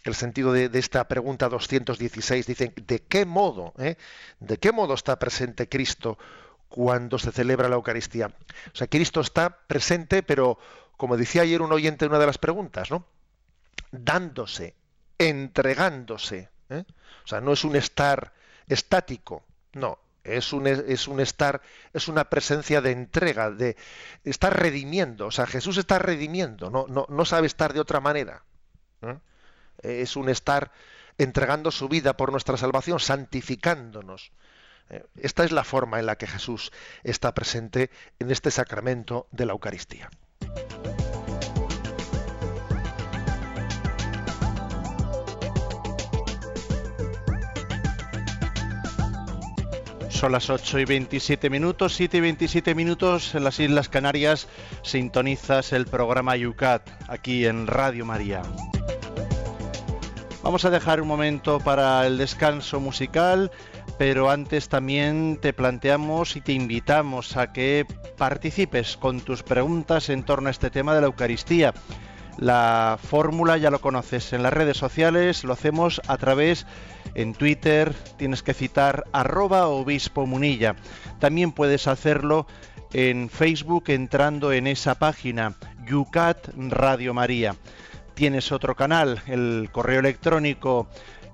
[0.05, 2.47] el sentido de, esta pregunta 216.
[2.47, 3.73] Dicen, ¿de qué modo?
[3.79, 3.97] ¿eh?
[4.39, 6.19] ¿De qué modo está presente Cristo
[6.75, 8.27] cuando se celebra la Eucaristía.
[8.27, 10.59] O sea, Cristo está presente, pero
[10.97, 13.07] como decía ayer un oyente en una de las preguntas, ¿no?
[13.93, 14.75] Dándose,
[15.17, 16.49] entregándose.
[16.71, 16.83] ¿eh?
[17.25, 18.33] O sea, no es un estar
[18.67, 23.77] estático, no, es un, es un estar, es una presencia de entrega, de
[24.25, 25.29] estar redimiendo.
[25.29, 28.43] O sea, Jesús está redimiendo, no, no, no sabe estar de otra manera.
[29.03, 29.17] ¿eh?
[29.81, 30.73] Es un estar
[31.19, 34.33] entregando su vida por nuestra salvación, santificándonos.
[34.91, 39.47] Eh, esta es la forma en la que Jesús está presente en este sacramento de
[39.47, 40.11] la Eucaristía.
[50.25, 54.49] Son las 8 y 27 minutos, 7 y 27 minutos en las Islas Canarias.
[54.83, 58.41] Sintonizas el programa Yucat aquí en Radio María.
[60.43, 63.51] Vamos a dejar un momento para el descanso musical
[63.99, 70.25] pero antes también te planteamos y te invitamos a que participes con tus preguntas en
[70.25, 71.73] torno a este tema de la Eucaristía.
[72.37, 76.67] La fórmula ya lo conoces en las redes sociales, lo hacemos a través
[77.15, 80.75] en Twitter, tienes que citar arroba obispo munilla.
[81.21, 82.47] También puedes hacerlo
[82.93, 85.55] en Facebook entrando en esa página,
[85.87, 87.55] Yucat Radio María.
[88.15, 90.89] Tienes otro canal, el correo electrónico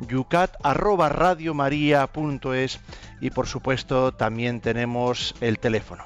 [0.08, 2.80] yucat@radiomaria.es
[3.20, 6.04] y por supuesto también tenemos el teléfono.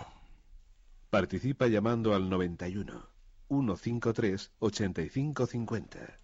[1.10, 3.06] Participa llamando al 91
[3.48, 6.23] 153 8550.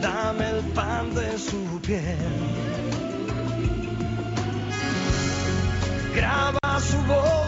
[0.00, 2.18] Dame el pan de su piel.
[6.16, 7.46] Graba su voz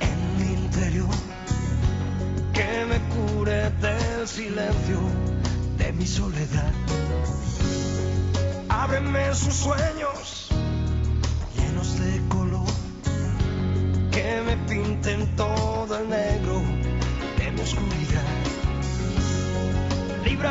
[0.00, 1.14] en mi interior.
[2.52, 4.98] Que me cure del silencio
[5.78, 6.72] de mi soledad.
[8.68, 10.48] Ábreme sus sueños
[11.56, 12.72] llenos de color.
[14.10, 16.31] Que me pinten todo el negro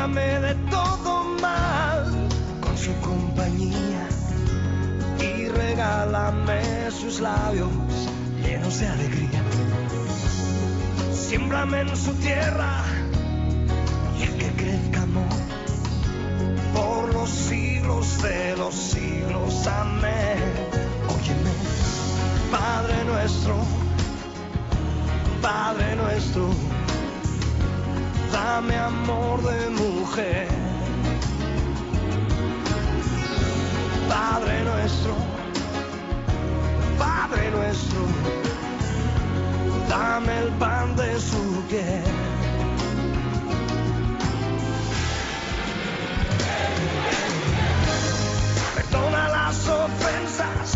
[0.02, 2.28] De todo mal
[2.60, 4.08] con su compañía
[5.20, 7.70] y regálame sus labios
[8.42, 9.42] llenos de alegría.
[11.12, 12.82] Siémbrame en su tierra
[14.18, 15.22] y el que crezca amor
[16.74, 19.68] por los siglos de los siglos.
[19.68, 20.42] Amén.
[21.08, 21.52] Óyeme,
[22.50, 23.54] Padre nuestro,
[25.40, 26.50] Padre nuestro,
[28.42, 30.48] dame amor de mujer.
[34.08, 35.14] Padre nuestro,
[36.98, 38.00] Padre nuestro,
[39.88, 42.04] dame el pan de su piel.
[48.76, 50.68] Perdona las ofensas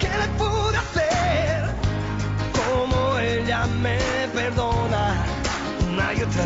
[0.00, 1.60] que le pude hacer,
[2.58, 3.98] como ella me
[4.32, 5.21] perdona
[6.14, 6.44] y otra.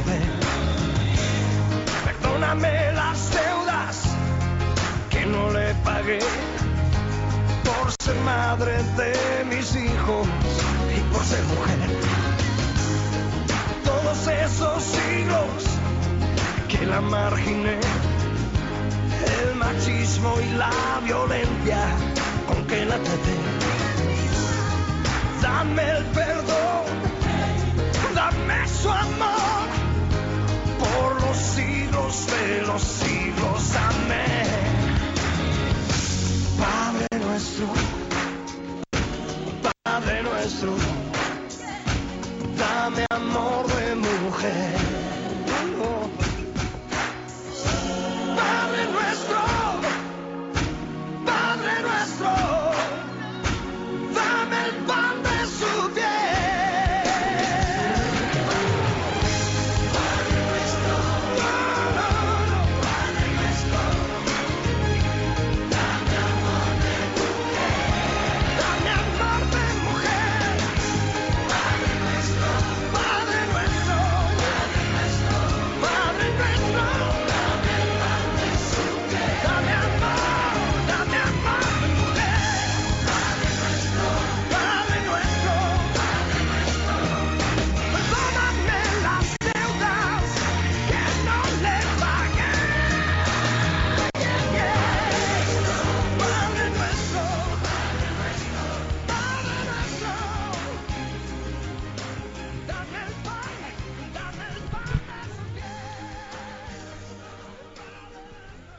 [2.04, 4.02] Perdóname las deudas
[5.10, 6.20] que no le pagué
[7.64, 10.26] por ser madre de mis hijos
[10.96, 11.90] y por ser mujer.
[13.84, 15.64] Todos esos siglos
[16.68, 17.78] que la marginé,
[19.40, 21.78] el machismo y la violencia
[22.46, 23.36] con que la traté.
[25.42, 26.84] Dame el perdón,
[28.30, 29.68] dame su amor
[30.78, 33.76] por los siglos de los siglos.
[33.76, 34.46] Amén.
[36.58, 37.66] Padre nuestro,
[39.82, 40.74] Padre nuestro,
[42.56, 44.85] dame amor de mujer.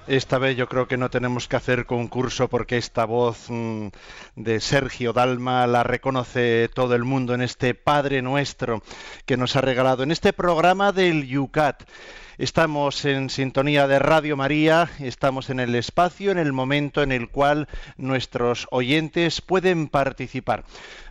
[0.07, 3.87] Esta vez yo creo que no tenemos que hacer concurso porque esta voz mm,
[4.37, 8.81] de Sergio Dalma la reconoce todo el mundo en este Padre Nuestro
[9.25, 11.83] que nos ha regalado en este programa del Yucat.
[12.37, 17.29] Estamos en sintonía de Radio María, estamos en el espacio, en el momento en el
[17.29, 20.63] cual nuestros oyentes pueden participar.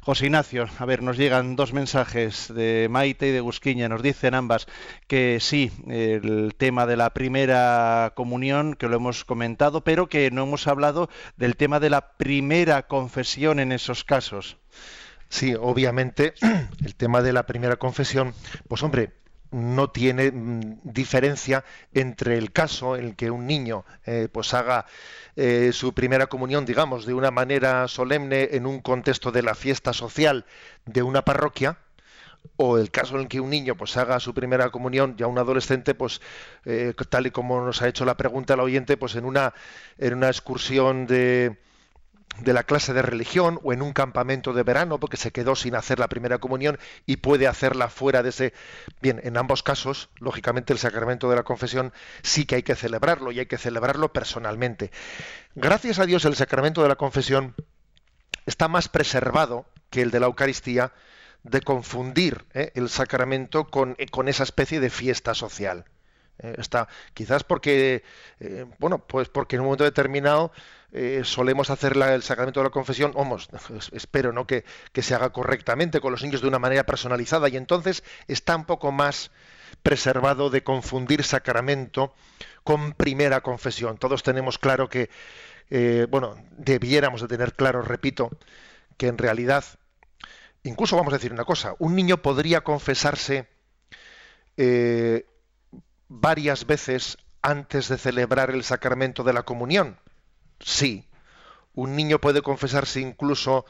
[0.03, 3.89] José Ignacio, a ver, nos llegan dos mensajes de Maite y de Gusquiña.
[3.89, 4.69] Nos dicen ambas
[5.09, 10.45] que sí, el tema de la primera comunión, que lo hemos comentado, pero que no
[10.45, 14.59] hemos hablado del tema de la primera confesión en esos casos.
[15.29, 16.35] Sí, obviamente
[16.85, 18.33] el tema de la primera confesión,
[18.69, 19.11] pues hombre,
[19.51, 24.87] no tiene mm, diferencia entre el caso en el que un niño eh, pues haga
[25.37, 29.93] eh, su primera comunión, digamos, de una manera solemne en un contexto de la fiesta
[29.93, 30.47] social
[30.85, 31.79] de una parroquia,
[32.57, 35.39] o el caso en el que un niño pues haga su primera comunión, ya un
[35.39, 36.21] adolescente, pues
[36.65, 39.55] eh, tal y como nos ha hecho la pregunta el oyente, pues en una
[39.99, 41.59] en una excursión de
[42.41, 45.75] de la clase de religión o en un campamento de verano porque se quedó sin
[45.75, 48.53] hacer la primera comunión y puede hacerla fuera de ese
[49.01, 53.33] bien en ambos casos lógicamente el sacramento de la confesión sí que hay que celebrarlo
[53.33, 54.91] y hay que celebrarlo personalmente
[55.55, 57.55] gracias a Dios el sacramento de la confesión
[58.45, 60.93] está más preservado que el de la Eucaristía
[61.43, 62.73] de confundir ¿eh?
[62.75, 65.85] el sacramento con, eh, con esa especie de fiesta social
[66.39, 66.89] eh, está.
[67.15, 68.03] Quizás porque
[68.41, 70.53] eh, bueno pues porque en un momento determinado
[70.93, 73.49] eh, solemos hacer la- el sacramento de la confesión vamos
[73.93, 77.57] espero no que, que se haga correctamente con los niños de una manera personalizada y
[77.57, 79.31] entonces está un poco más
[79.83, 82.15] preservado de confundir sacramento
[82.65, 83.99] con primera confesión.
[83.99, 85.11] Todos tenemos claro que
[86.11, 88.31] bueno debiéramos de tener claro repito
[88.97, 89.65] que en realidad
[90.63, 93.49] incluso vamos a decir una cosa un niño podría confesarse
[96.09, 99.99] varias veces antes de celebrar el sacramento de la comunión.
[100.61, 101.07] Sí.
[101.75, 103.67] Un niño puede confesarse incluso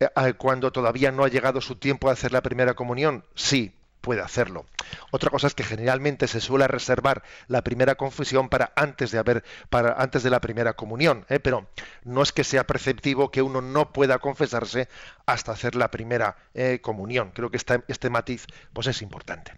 [0.00, 3.24] eh, cuando todavía no ha llegado su tiempo de hacer la primera comunión.
[3.34, 4.66] Sí, puede hacerlo.
[5.10, 9.44] Otra cosa es que generalmente se suele reservar la primera confesión para antes de haber,
[9.70, 11.40] para antes de la primera comunión, ¿eh?
[11.40, 11.68] pero
[12.04, 14.88] no es que sea preceptivo que uno no pueda confesarse
[15.26, 17.32] hasta hacer la primera eh, comunión.
[17.34, 19.52] Creo que este, este matiz pues es importante.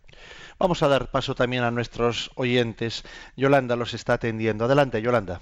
[0.58, 3.04] Vamos a dar paso también a nuestros oyentes.
[3.36, 4.64] Yolanda los está atendiendo.
[4.64, 5.40] Adelante, Yolanda.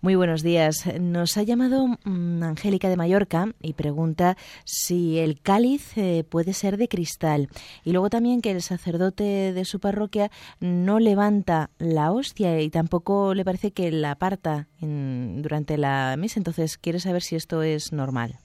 [0.00, 0.86] Muy buenos días.
[1.00, 6.76] Nos ha llamado mm, Angélica de Mallorca y pregunta si el cáliz eh, puede ser
[6.76, 7.48] de cristal.
[7.82, 10.30] Y luego también que el sacerdote de su parroquia
[10.60, 16.38] no levanta la hostia y tampoco le parece que la aparta durante la misa.
[16.38, 18.38] Entonces quiere saber si esto es normal.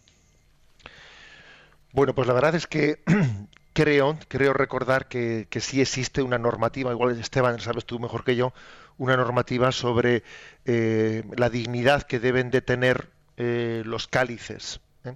[1.91, 3.03] Bueno, pues la verdad es que
[3.73, 8.35] creo, creo recordar que, que sí existe una normativa, igual Esteban, sabes tú mejor que
[8.35, 8.53] yo,
[8.97, 10.23] una normativa sobre
[10.65, 14.79] eh, la dignidad que deben de tener eh, los cálices.
[15.05, 15.15] ¿eh?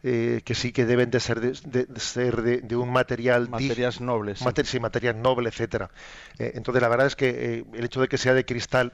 [0.00, 4.78] que sí que deben de ser de, ser de, un material materias nobles sí.
[4.78, 5.90] material noble etcétera
[6.38, 8.92] entonces la verdad es que el hecho de que sea de cristal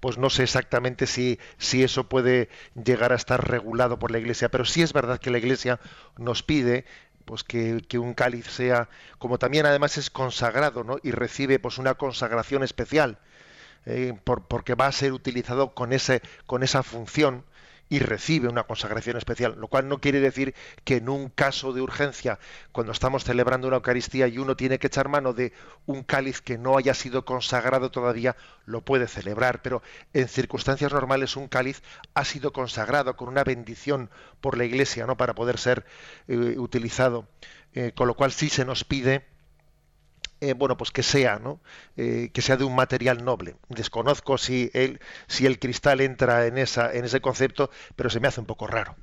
[0.00, 4.48] pues no sé exactamente si, si eso puede llegar a estar regulado por la Iglesia,
[4.48, 5.80] pero sí es verdad que la Iglesia
[6.16, 6.84] nos pide
[7.24, 8.88] pues que, un cáliz sea,
[9.18, 10.98] como también además es consagrado, ¿no?
[11.02, 13.18] Y recibe pues una consagración especial.
[13.86, 17.44] Eh, porque va a ser utilizado con, ese, con esa función
[17.88, 21.82] y recibe una consagración especial, lo cual no quiere decir que en un caso de
[21.82, 22.38] urgencia,
[22.72, 25.52] cuando estamos celebrando una Eucaristía y uno tiene que echar mano de
[25.86, 29.82] un cáliz que no haya sido consagrado todavía, lo puede celebrar, pero
[30.12, 31.82] en circunstancias normales un cáliz
[32.14, 34.10] ha sido consagrado con una bendición
[34.40, 35.16] por la Iglesia, ¿no?
[35.16, 35.84] para poder ser
[36.26, 37.28] eh, utilizado,
[37.72, 39.24] eh, con lo cual sí se nos pide
[40.40, 41.60] eh, bueno, pues que sea, ¿no?
[41.96, 43.56] Eh, que sea de un material noble.
[43.70, 48.28] Desconozco si el, si el cristal entra en, esa, en ese concepto, pero se me
[48.28, 48.96] hace un poco raro.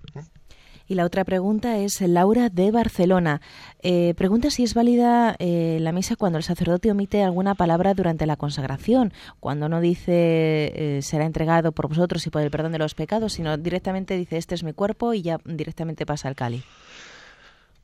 [0.85, 3.41] Y la otra pregunta es Laura de Barcelona.
[3.81, 8.35] Eh, pregunta si es válida la misa cuando el sacerdote omite alguna palabra durante la
[8.35, 13.33] consagración, cuando no dice será entregado por vosotros y por el perdón de los pecados,
[13.33, 16.65] sino directamente dice este es mi cuerpo y ya directamente pasa al cáliz.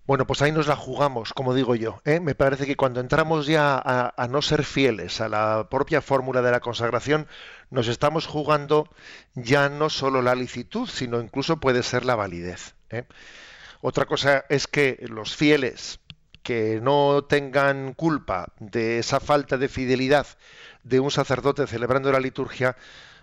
[0.10, 2.02] Bueno, pues ahí nos la jugamos, como digo yo.
[2.04, 2.20] ¿eh?
[2.20, 6.50] Me parece que cuando entramos ya a, no ser fieles a la propia fórmula de
[6.50, 7.28] la consagración,
[7.70, 8.90] nos estamos jugando
[9.36, 12.74] ya no solo la licitud, sino incluso puede ser la validez.
[12.90, 13.04] ¿eh?
[13.82, 16.00] Otra cosa es que los fieles
[16.42, 20.26] que no tengan culpa de esa falta de fidelidad
[20.82, 22.76] de un sacerdote celebrando la liturgia,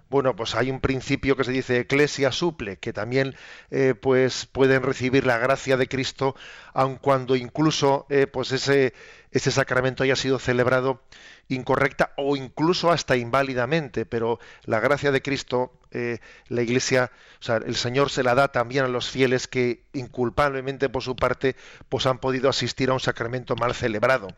[0.09, 3.35] bueno, pues hay un principio que se dice eclesia suple, que también
[3.71, 6.37] eh, pues pueden recibir la gracia de Cristo,
[6.75, 8.95] aun cuando incluso eh, pues ese,
[9.33, 11.03] ese sacramento haya sido celebrado
[11.49, 17.57] incorrecta o incluso hasta inválidamente, pero la gracia de Cristo, eh, la Iglesia, o sea,
[17.57, 21.57] el Señor se la da también a los fieles que inculpablemente por su parte,
[21.89, 24.29] pues han podido asistir a un sacramento mal celebrado,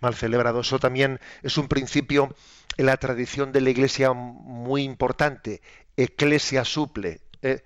[0.00, 0.60] mal celebrado.
[0.60, 2.34] Eso también es un principio
[2.76, 5.62] en la tradición de la Iglesia muy importante,
[5.96, 7.62] eclesia suple, eh,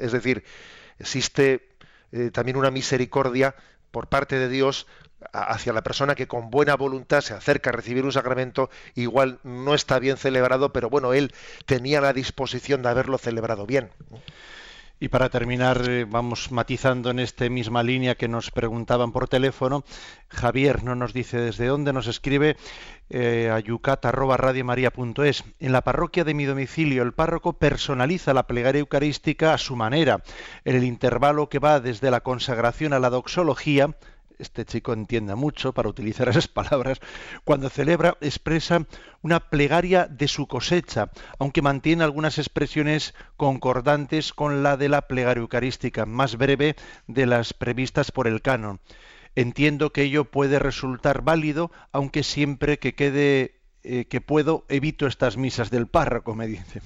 [0.00, 0.44] es decir,
[0.98, 1.68] existe
[2.12, 3.54] eh, también una misericordia
[3.90, 4.86] por parte de Dios
[5.32, 9.74] hacia la persona que con buena voluntad se acerca a recibir un sacramento, igual no
[9.74, 11.32] está bien celebrado, pero bueno, él
[11.66, 13.90] tenía la disposición de haberlo celebrado bien.
[15.02, 19.82] Y para terminar, eh, vamos matizando en esta misma línea que nos preguntaban por teléfono.
[20.28, 22.56] Javier no nos dice desde dónde, nos escribe
[23.10, 25.42] eh, a yucat.radiomaria.es.
[25.58, 30.22] En la parroquia de mi domicilio, el párroco personaliza la plegaria eucarística a su manera.
[30.64, 33.96] En el intervalo que va desde la consagración a la doxología,
[34.38, 37.00] este chico entienda mucho para utilizar esas palabras,
[37.44, 38.86] cuando celebra expresa
[39.22, 45.40] una plegaria de su cosecha, aunque mantiene algunas expresiones concordantes con la de la plegaria
[45.40, 46.76] eucarística, más breve
[47.06, 48.80] de las previstas por el canon.
[49.34, 55.36] Entiendo que ello puede resultar válido, aunque siempre que quede eh, que puedo evito estas
[55.36, 56.82] misas del párroco, me dice.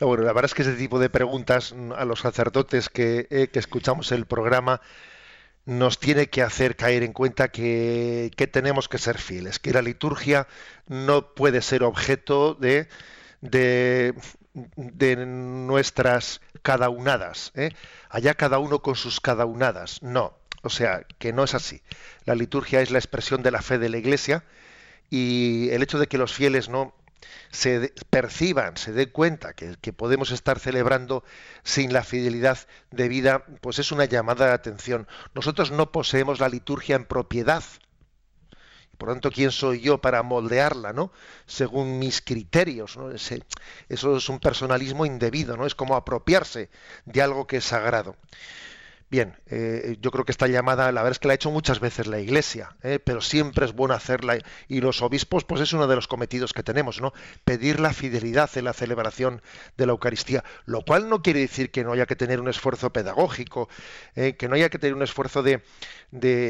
[0.00, 3.58] bueno, la verdad es que ese tipo de preguntas a los sacerdotes que, eh, que
[3.60, 4.80] escuchamos el programa
[5.66, 10.46] nos tiene que hacer caer en cuenta que, tenemos que ser fieles, que la liturgia
[10.86, 12.88] no puede ser objeto de,
[13.40, 14.14] de,
[15.26, 17.52] nuestras cadaunadas.
[17.54, 17.70] ¿eh?
[18.10, 20.02] Allá cada uno con sus cadaunadas.
[20.02, 21.82] No, o sea, que no es así.
[22.24, 24.44] La liturgia es la expresión de la fe de la Iglesia
[25.08, 26.94] y el hecho de que los fieles no
[27.50, 31.24] se perciban, se den cuenta que, podemos estar celebrando
[31.62, 32.58] sin la fidelidad
[32.90, 35.06] de vida, pues es una llamada de atención.
[35.34, 37.62] Nosotros no poseemos la liturgia en propiedad.
[38.98, 41.10] Por lo tanto, ¿quién soy yo para moldearla, ¿no?
[41.46, 43.10] Según mis criterios, ¿no?
[43.10, 43.42] Ese-
[43.88, 45.66] eso es un personalismo indebido, ¿no?
[45.66, 46.70] Es como apropiarse
[47.04, 48.16] de algo que es sagrado.
[49.14, 51.78] Bien, eh, yo creo que esta llamada, la verdad es que la ha hecho muchas
[51.78, 52.98] veces la Iglesia, ¿eh?
[52.98, 56.64] pero siempre es bueno hacerla y los obispos, pues es uno de los cometidos que
[56.64, 57.12] tenemos, ¿no?
[57.44, 59.40] Pedir la fidelidad en la celebración
[59.76, 62.92] de la Eucaristía, lo cual no quiere decir que no haya que tener un esfuerzo
[62.92, 63.68] pedagógico,
[64.16, 64.34] ¿eh?
[64.36, 65.62] que no haya que tener un esfuerzo de,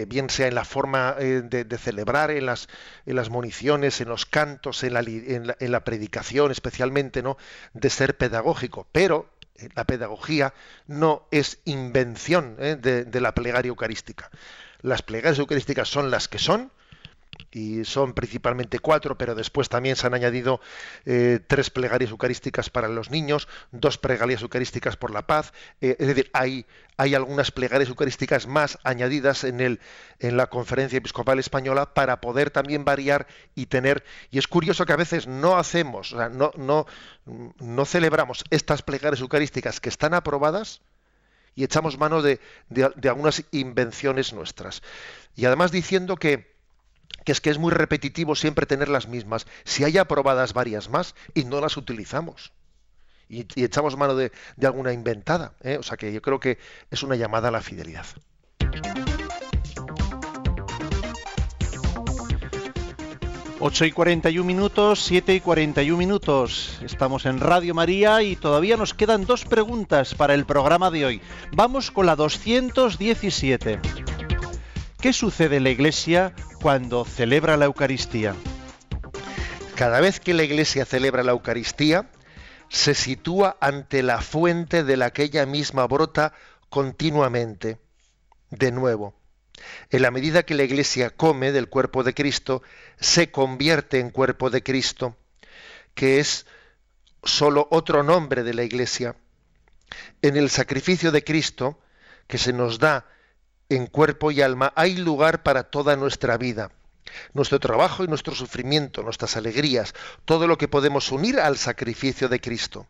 [0.08, 2.68] bien sea en la forma de, celebrar, en las,
[3.06, 7.36] en las municiones, en los cantos, en la, en la- en la predicación, especialmente, ¿no?
[7.72, 9.28] De ser pedagógico, pero
[9.74, 10.54] la pedagogía
[10.86, 12.76] no es invención ¿eh?
[12.76, 14.30] de la plegaria eucarística.
[14.80, 16.70] Las plegarias eucarísticas son las que son,
[17.50, 20.60] y son principalmente cuatro, pero después también se han añadido
[21.04, 26.06] eh, tres plegarias eucarísticas para los niños, dos plegarias eucarísticas por la paz, eh, es
[26.08, 26.66] decir, hay,
[26.96, 29.80] hay algunas plegarias eucarísticas más añadidas en, el,
[30.18, 34.92] en la Conferencia Episcopal Española para poder también variar y tener, y es curioso que
[34.92, 36.86] a veces no hacemos, o sea, no, no,
[37.58, 40.80] no celebramos estas plegarias eucarísticas que están aprobadas,
[41.56, 44.82] y echamos mano de, de- de algunas invenciones nuestras.
[45.36, 46.53] Y además diciendo que,
[47.24, 49.46] que es que es muy repetitivo siempre tener las mismas.
[49.64, 52.52] Si hay aprobadas varias más y no las utilizamos.
[53.28, 55.54] Y, echamos mano de, de alguna inventada.
[55.62, 55.78] ¿eh?
[55.78, 56.58] O sea que yo creo que
[56.90, 58.06] es una llamada a la fidelidad.
[63.66, 66.78] Ocho y 41 minutos, 7 y 41 minutos.
[66.82, 71.22] Estamos en Radio María y todavía nos quedan dos preguntas para el programa de hoy.
[71.50, 73.80] Vamos con la 217.
[75.04, 78.34] ¿Qué sucede en la Iglesia cuando celebra la Eucaristía?
[79.74, 82.10] Cada vez que la Iglesia celebra la Eucaristía,
[82.70, 86.32] se sitúa ante la fuente de la que ella misma brota
[86.70, 87.76] continuamente.
[88.48, 89.14] De nuevo,
[89.90, 92.62] en la medida que la Iglesia come del cuerpo de Cristo,
[92.98, 95.18] se convierte en cuerpo de Cristo,
[95.94, 96.46] que es
[97.22, 99.16] sólo otro nombre de la Iglesia.
[100.22, 101.78] En el sacrificio de Cristo,
[102.26, 103.04] que se nos da
[103.68, 106.70] en cuerpo y alma, hay lugar para toda nuestra vida.
[107.32, 109.94] Nuestro trabajo y nuestro sufrimiento, nuestras alegrías,
[110.24, 112.86] todo lo que podemos unir al sacrificio de Cristo.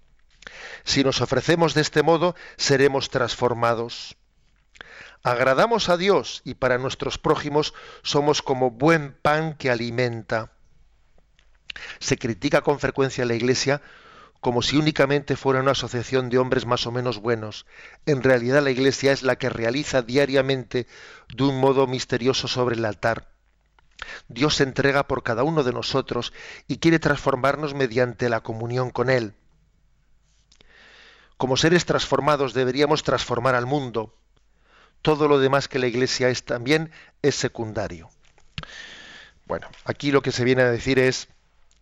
[0.85, 4.17] Si nos ofrecemos de este modo, seremos transformados.
[5.23, 7.73] Agradamos a Dios y para nuestros prójimos
[8.03, 10.53] somos como buen pan que alimenta.
[11.99, 13.81] Se critica con frecuencia la Iglesia
[14.45, 17.65] como si únicamente fuera una asociación de hombres más o menos buenos.
[18.05, 20.87] En realidad la Iglesia es la que realiza diariamente
[21.35, 23.31] de un modo misterioso sobre el altar.
[24.29, 26.35] Dios se entrega por cada uno de nosotros
[26.69, 29.33] y quiere transformarnos mediante la comunión con Él.
[31.39, 34.15] Como seres transformados deberíamos transformar al mundo.
[35.01, 36.91] Todo lo demás que la Iglesia es también
[37.23, 38.11] es secundario.
[39.47, 41.29] Bueno, aquí lo que se viene a decir es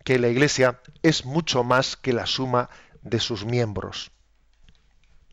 [0.04, 2.68] que la Iglesia es mucho más que la suma
[3.02, 4.10] de sus miembros.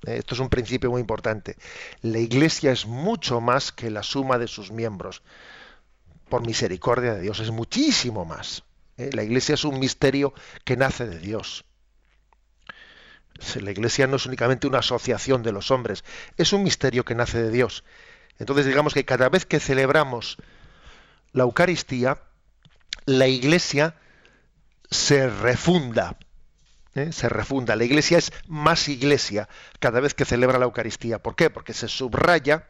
[0.06, 1.56] Eh, Esto es un principio muy importante.
[2.02, 5.22] La Iglesia es mucho más que la suma de sus miembros.
[6.30, 8.64] Por misericordia de Dios, es muchísimo más.
[8.98, 11.66] Eh, La Iglesia es un misterio que nace de Dios.
[13.62, 16.04] La Iglesia no es únicamente una asociación de los hombres,
[16.36, 17.86] es un misterio que nace de Dios.
[18.38, 20.38] Entonces digamos que cada vez que celebramos
[21.32, 22.22] la Eucaristía,
[23.06, 23.96] la Iglesia
[24.90, 26.18] se refunda.
[26.96, 27.12] ¿eh?
[27.12, 27.76] Se refunda.
[27.76, 29.48] La Iglesia es más Iglesia
[29.80, 31.22] cada vez que celebra la Eucaristía.
[31.22, 31.50] ¿Por qué?
[31.50, 32.68] Porque se subraya,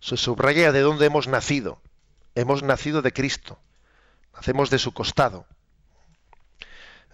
[0.00, 1.80] se subraya de dónde hemos nacido.
[2.34, 3.58] Hemos nacido de Cristo.
[4.34, 5.46] Nacemos de su costado.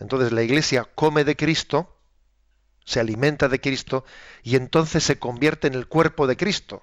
[0.01, 1.97] Entonces la Iglesia come de Cristo,
[2.85, 4.05] se alimenta de Cristo
[4.43, 6.83] y entonces se convierte en el cuerpo de Cristo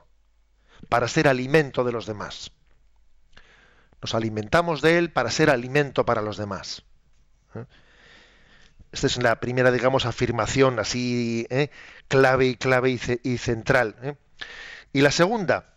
[0.89, 2.51] para ser alimento de los demás.
[4.01, 6.83] Nos alimentamos de Él para ser alimento para los demás.
[7.55, 7.65] ¿Eh?
[8.91, 11.69] Esta es la primera, digamos, afirmación así ¿eh?
[12.07, 13.95] clave y clave y, ce- y central.
[14.03, 14.15] ¿eh?
[14.93, 15.73] Y la segunda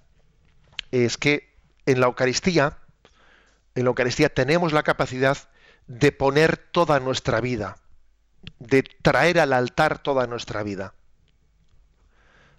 [0.90, 1.54] es que
[1.86, 2.78] en la Eucaristía,
[3.74, 5.36] en la Eucaristía tenemos la capacidad
[5.86, 7.76] de poner toda nuestra vida,
[8.58, 10.94] de traer al altar toda nuestra vida.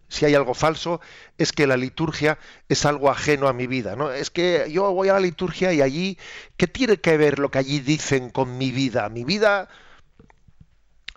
[0.08, 1.02] Si hay algo falso,
[1.38, 2.38] es que la liturgia
[2.70, 3.96] es algo ajeno a mi vida.
[3.96, 4.12] ¿no?
[4.12, 6.18] Es que yo voy a la liturgia y allí,
[6.58, 9.10] ¿qué tiene que ver lo que allí dicen con mi vida?
[9.10, 9.70] Mi vida...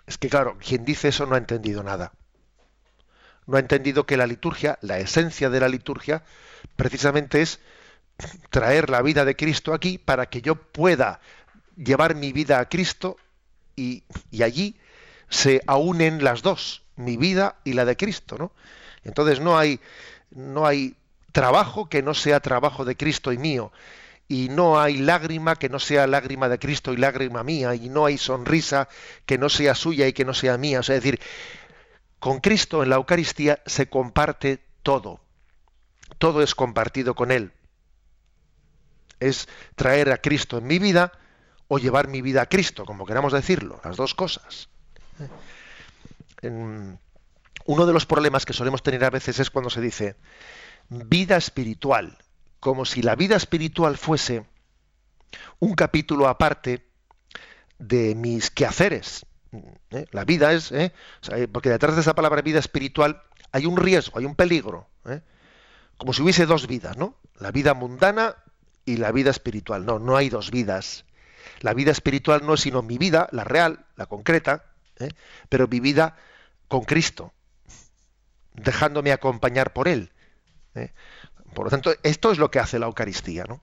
[0.07, 2.13] Es que claro, quien dice eso no ha entendido nada.
[3.45, 6.23] No ha entendido que la liturgia, la esencia de la liturgia,
[6.75, 7.59] precisamente es
[8.49, 11.19] traer la vida de Cristo aquí para que yo pueda
[11.77, 13.17] llevar mi vida a Cristo
[13.75, 14.75] y, y allí
[15.29, 18.51] se aunen las dos, mi vida y la de Cristo, ¿no?
[19.03, 19.79] Entonces no hay,
[20.31, 20.95] no hay
[21.31, 23.71] trabajo que no sea trabajo de Cristo y mío.
[24.31, 28.05] y no hay lágrima que no sea lágrima de Cristo y lágrima mía, y no
[28.05, 28.87] hay sonrisa
[29.25, 30.81] que no sea suya y que no sea mía.
[30.81, 31.19] O sea, es decir,
[32.19, 35.19] con Cristo en la Eucaristía se comparte todo.
[36.19, 37.51] Todo es compartido con Él.
[39.19, 41.11] Es traer a Cristo en mi vida
[41.67, 44.69] o llevar mi vida a Cristo, como queramos decirlo, las dos cosas.
[47.65, 50.15] Uno de los problemas que solemos tener a veces es cuando se dice
[50.89, 52.17] vida espiritual,
[52.59, 54.45] como si la vida espiritual fuese
[55.59, 56.87] un capítulo aparte
[57.77, 59.25] de mis quehaceres.
[59.91, 60.05] ¿eh?
[60.11, 60.93] La vida es, ¿eh?
[61.51, 65.21] Porque detrás de esa palabra vida espiritual hay un riesgo, hay un peligro, ¿eh?
[65.97, 67.15] como si hubiese dos vidas, ¿no?
[67.37, 68.35] La vida mundana
[68.85, 69.85] y la vida espiritual.
[69.85, 71.05] No, no hay dos vidas.
[71.61, 74.65] La vida espiritual no es sino mi vida, la real, la concreta,
[75.49, 76.17] pero mi vida
[76.67, 77.33] con Cristo,
[78.63, 80.11] dejándome acompañar por Él.
[80.75, 80.91] ¿eh?
[81.53, 83.61] Por lo tanto, esto es lo que hace la Eucaristía, ¿no?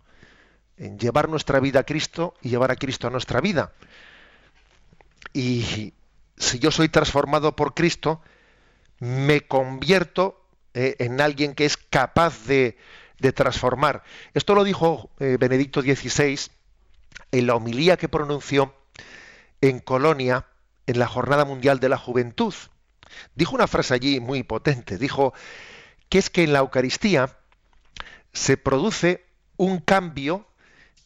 [0.77, 3.73] En llevar nuestra vida a Cristo y llevar a Cristo a nuestra vida.
[5.33, 5.95] Y
[6.37, 8.21] si yo soy transformado por Cristo,
[8.99, 10.45] me convierto
[10.75, 12.77] eh, en alguien que es capaz de,
[13.19, 14.03] de transformar.
[14.35, 16.39] Esto lo dijo eh, Benedicto XVI
[17.33, 18.75] en la homilía que pronunció
[19.61, 20.47] en Colonia
[20.87, 22.55] en la Jornada Mundial de la Juventud.
[23.35, 24.99] Dijo una frase allí muy potente.
[24.99, 25.35] Dijo
[26.09, 27.37] que es que en la Eucaristía
[28.33, 29.25] se produce
[29.57, 30.47] un cambio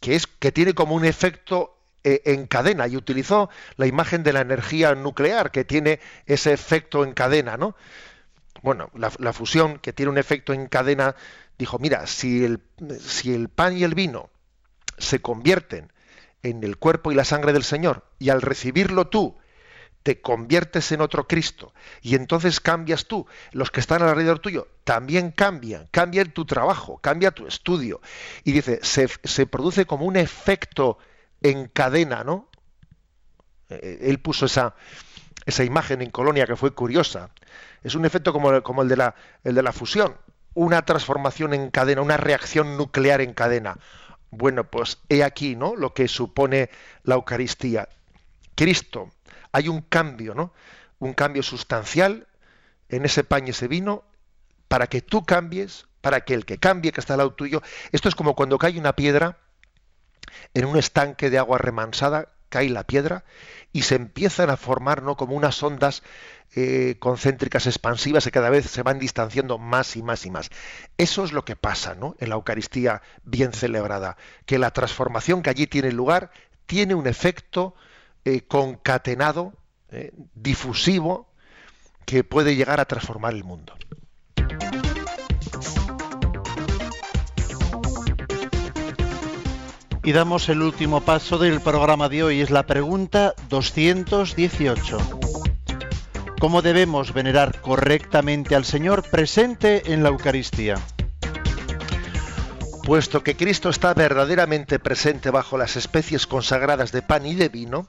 [0.00, 4.32] que es que tiene como un efecto eh, en cadena y utilizó la imagen de
[4.32, 7.76] la energía nuclear que tiene ese efecto en cadena, ¿no?
[8.62, 11.14] Bueno, la, la fusión que tiene un efecto en cadena
[11.58, 12.60] dijo, mira, si el,
[13.00, 14.30] si el pan y el vino
[14.98, 15.92] se convierten
[16.42, 19.36] en el cuerpo y la sangre del Señor y al recibirlo tú
[20.02, 25.30] te conviertes en otro Cristo y entonces cambias tú, los que están alrededor tuyo también
[25.30, 28.00] cambian, cambia tu trabajo, cambia tu estudio
[28.44, 30.98] y dice, se, se produce como un efecto
[31.42, 32.48] en cadena, ¿no?
[33.68, 34.74] Eh, Él puso esa,
[35.46, 37.30] esa imagen en Colonia que fue curiosa.
[37.82, 40.16] Es un efecto como, como el, de la, el de la fusión,
[40.54, 43.78] una transformación en cadena, una reacción nuclear en cadena.
[44.30, 45.76] Bueno, pues he aquí, ¿no?
[45.76, 46.70] Lo que supone
[47.02, 47.88] la Eucaristía.
[48.54, 49.10] Cristo,
[49.52, 50.52] hay un cambio, ¿no?
[50.98, 52.26] Un cambio sustancial
[52.88, 54.04] en ese pan y ese vino
[54.68, 57.62] para que tú cambies, para que el que cambie, que está al lado tuyo.
[57.92, 59.38] Esto es como cuando cae una piedra
[60.54, 63.24] en un estanque de agua remansada, cae la piedra
[63.72, 65.16] y se empiezan a formar, ¿no?
[65.16, 66.02] Como unas ondas
[66.54, 70.50] eh, concéntricas expansivas que cada vez se van distanciando más y más y más.
[70.98, 72.16] Eso es lo que pasa, ¿no?
[72.18, 76.32] En la Eucaristía bien celebrada, que la transformación que allí tiene lugar
[76.66, 77.74] tiene un efecto
[78.24, 79.52] eh, concatenado,
[79.90, 81.32] eh, difusivo,
[82.06, 83.74] que puede llegar a transformar el mundo.
[90.02, 94.98] Y damos el último paso del programa de hoy, es la pregunta 218.
[96.40, 100.76] ¿Cómo debemos venerar correctamente al Señor presente en la Eucaristía?
[102.82, 107.86] Puesto que Cristo está verdaderamente presente bajo las especies consagradas de pan y de vino,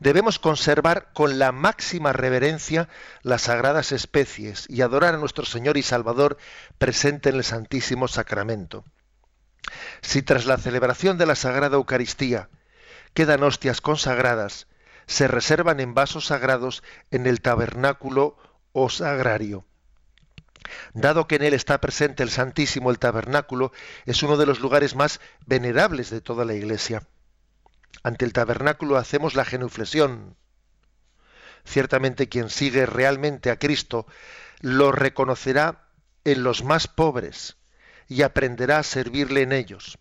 [0.00, 2.88] debemos conservar con la máxima reverencia
[3.22, 6.38] las sagradas especies y adorar a nuestro Señor y Salvador
[6.78, 8.84] presente en el Santísimo Sacramento.
[10.00, 12.48] Si tras la celebración de la Sagrada Eucaristía
[13.14, 14.68] quedan hostias consagradas,
[15.06, 18.36] se reservan en vasos sagrados en el tabernáculo
[18.72, 19.64] o sagrario.
[20.94, 23.72] Dado que en él está presente el Santísimo, el tabernáculo
[24.04, 27.02] es uno de los lugares más venerables de toda la Iglesia.
[28.02, 30.36] Ante el tabernáculo hacemos la genuflexión.
[31.64, 34.06] Ciertamente quien sigue realmente a Cristo
[34.60, 35.88] lo reconocerá
[36.24, 37.56] en los más pobres
[38.08, 39.98] y aprenderá a servirle en ellos.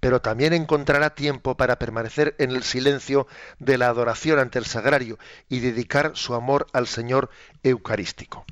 [0.00, 3.26] Pero también encontrará tiempo para permanecer en el silencio
[3.58, 7.30] de la adoración ante el sagrario y dedicar su amor al Señor
[7.62, 8.44] Eucarístico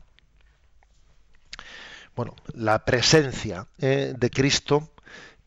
[2.17, 4.91] bueno, la presencia eh, de Cristo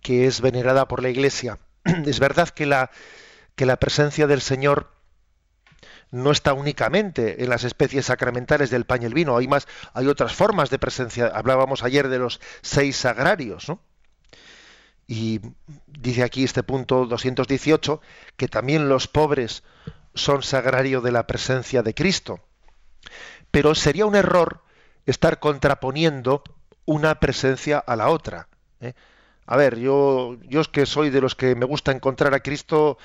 [0.01, 1.57] que es venerada por la Iglesia.
[2.05, 2.91] Es verdad que la,
[3.55, 4.91] que la presencia del Señor
[6.11, 10.07] no está únicamente en las especies sacramentales del pan y el vino, hay más, hay
[10.07, 11.27] otras formas de presencia.
[11.27, 13.79] Hablábamos ayer de los seis sagrarios, ¿no?
[15.07, 15.41] Y
[15.87, 17.99] dice aquí este punto 218
[18.37, 19.63] que también los pobres
[20.13, 22.41] son sagrario de la presencia de Cristo.
[23.49, 24.61] Pero sería un error
[25.07, 26.43] estar contraponiendo
[26.85, 28.49] una presencia a la otra.
[28.81, 28.93] ¿eh?
[29.51, 32.99] A ver, yo, yo es que soy de los que me gusta encontrar a Cristo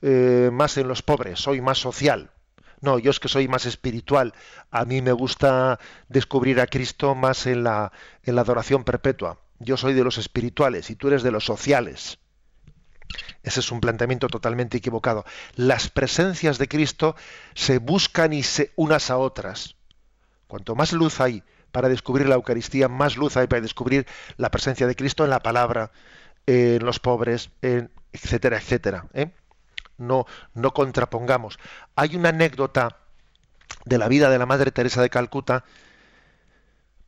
[0.00, 2.30] eh, más en los pobres, soy más social.
[2.80, 4.32] No, yo es que soy más espiritual.
[4.70, 5.78] A mí me gusta
[6.08, 9.40] descubrir a Cristo más en la, en la adoración perpetua.
[9.58, 12.18] Yo soy de los espirituales y tú eres de los sociales.
[13.42, 15.26] Ese es un planteamiento totalmente equivocado.
[15.54, 17.14] Las presencias de Cristo
[17.52, 19.76] se buscan y se unas a otras.
[20.46, 21.42] Cuanto más luz hay
[21.74, 24.06] para descubrir la Eucaristía, más luz hay para descubrir
[24.36, 25.90] la presencia de Cristo en la palabra,
[26.46, 29.06] en los pobres, en etcétera, etcétera.
[29.12, 29.32] ¿eh?
[29.98, 31.58] No, no contrapongamos.
[31.96, 32.98] Hay una anécdota
[33.86, 35.64] de la vida de la Madre Teresa de Calcuta,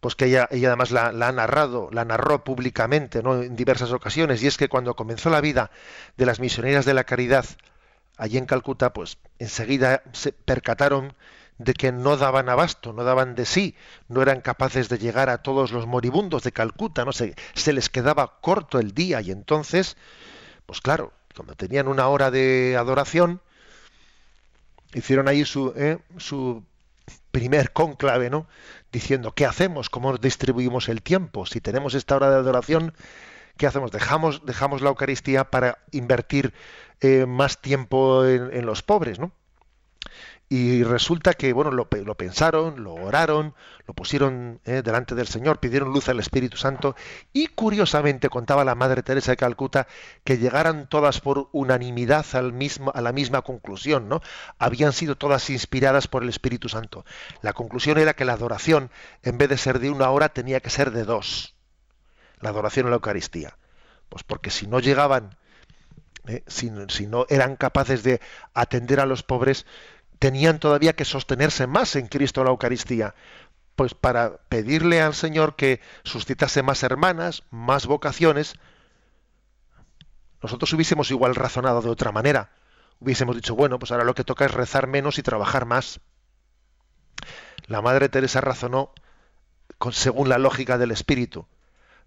[0.00, 3.40] pues que ella, ella además la, la, ha narrado, la narró públicamente ¿no?
[3.40, 5.70] en diversas ocasiones, y es que cuando comenzó la vida
[6.16, 7.46] de las misioneras de la caridad
[8.16, 11.14] allí en Calcuta, pues enseguida se percataron
[11.58, 13.74] de que no daban abasto, no daban de sí,
[14.08, 17.88] no eran capaces de llegar a todos los moribundos de Calcuta, no se, se les
[17.88, 19.96] quedaba corto el día y entonces,
[20.66, 23.40] pues claro, cuando tenían una hora de adoración,
[24.94, 26.64] hicieron ahí su, eh, su
[27.30, 28.46] primer cónclave, ¿no?
[28.92, 29.90] Diciendo, ¿qué hacemos?
[29.90, 31.46] ¿Cómo distribuimos el tiempo?
[31.46, 32.94] Si tenemos esta hora de adoración,
[33.58, 33.90] ¿qué hacemos?
[33.90, 36.54] Dejamos, dejamos la Eucaristía para invertir
[37.00, 39.32] eh, más tiempo en, en, los pobres, ¿no?
[40.48, 45.58] Y resulta que, bueno, lo, lo pensaron, lo oraron, lo pusieron eh, delante del Señor,
[45.58, 46.94] pidieron luz al Espíritu Santo
[47.32, 49.88] y curiosamente contaba la Madre Teresa de Calcuta
[50.22, 54.20] que llegaran todas por unanimidad al mismo, a la misma conclusión, ¿no?
[54.56, 57.04] Habían sido todas inspiradas por el Espíritu Santo.
[57.42, 58.90] La conclusión era que la adoración,
[59.24, 61.56] en vez de ser de una hora, tenía que ser de dos.
[62.38, 63.58] La adoración a la Eucaristía.
[64.08, 65.36] Pues porque si no llegaban,
[66.28, 68.20] eh, si, si no eran capaces de
[68.54, 69.66] atender a los pobres,
[70.18, 73.14] tenían todavía que sostenerse más en Cristo la Eucaristía,
[73.76, 78.54] pues para pedirle al Señor que suscitase más hermanas, más vocaciones,
[80.42, 82.50] nosotros hubiésemos igual razonado de otra manera.
[83.00, 86.00] Hubiésemos dicho, bueno, pues ahora lo que toca es rezar menos y trabajar más.
[87.66, 88.92] La Madre Teresa razonó
[89.78, 91.46] con, según la lógica del Espíritu.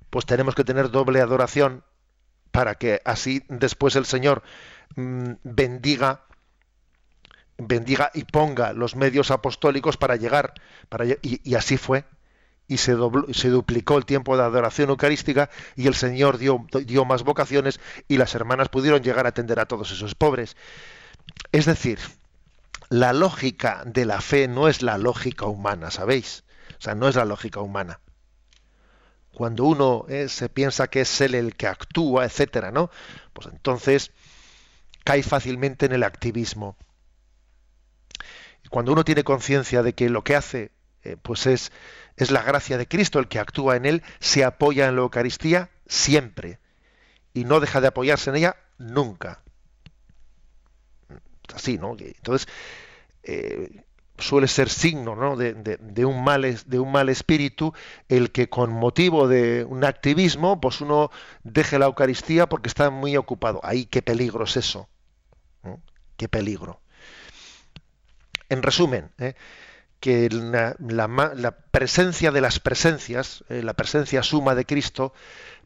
[0.09, 1.83] Pues tenemos que tener doble adoración
[2.51, 4.41] para que así después el Señor
[4.95, 6.23] mmm, bendiga
[7.59, 10.53] bendiga y ponga los medios apostólicos para llegar.
[10.87, 12.05] Para, y, y, así fue.
[12.67, 16.65] Y se, dobló, se, duplicó el tiempo de adoración eucarística y el Señor dio,
[17.05, 20.55] más vocaciones y las hermanas pudieron llegar a atender a todos esos pobres.
[21.51, 21.99] Es decir,
[22.89, 26.43] la lógica de la fe no es la lógica humana, ¿sabéis?
[26.77, 27.99] O sea, no es la lógica humana.
[29.33, 32.91] Cuando uno eh, se piensa que es él el que actúa, etcétera, ¿no?
[33.33, 34.11] Pues entonces
[35.03, 36.77] cae fácilmente en el activismo
[38.69, 40.71] cuando uno tiene conciencia de que lo que hace
[41.03, 41.71] eh, pues es,
[42.17, 45.69] es la gracia de Cristo el que actúa en él, se apoya en la Eucaristía
[45.87, 46.59] siempre
[47.33, 49.41] y no deja de apoyarse en ella nunca.
[51.53, 51.95] Así, ¿no?
[51.97, 52.47] Entonces,
[53.23, 53.83] eh,
[54.17, 55.35] suele ser signo ¿no?
[55.35, 57.73] de, un mal, de un mal espíritu
[58.07, 61.11] el que con motivo de un activismo, pues uno
[61.43, 63.61] deje la Eucaristía porque está muy ocupado.
[63.63, 64.89] Ahí qué peligro es eso.
[66.17, 66.81] Qué peligro.
[68.49, 69.35] En resumen, ¿eh?
[69.99, 75.13] que la, presencia de las presencias, eh, la presencia suma de Cristo,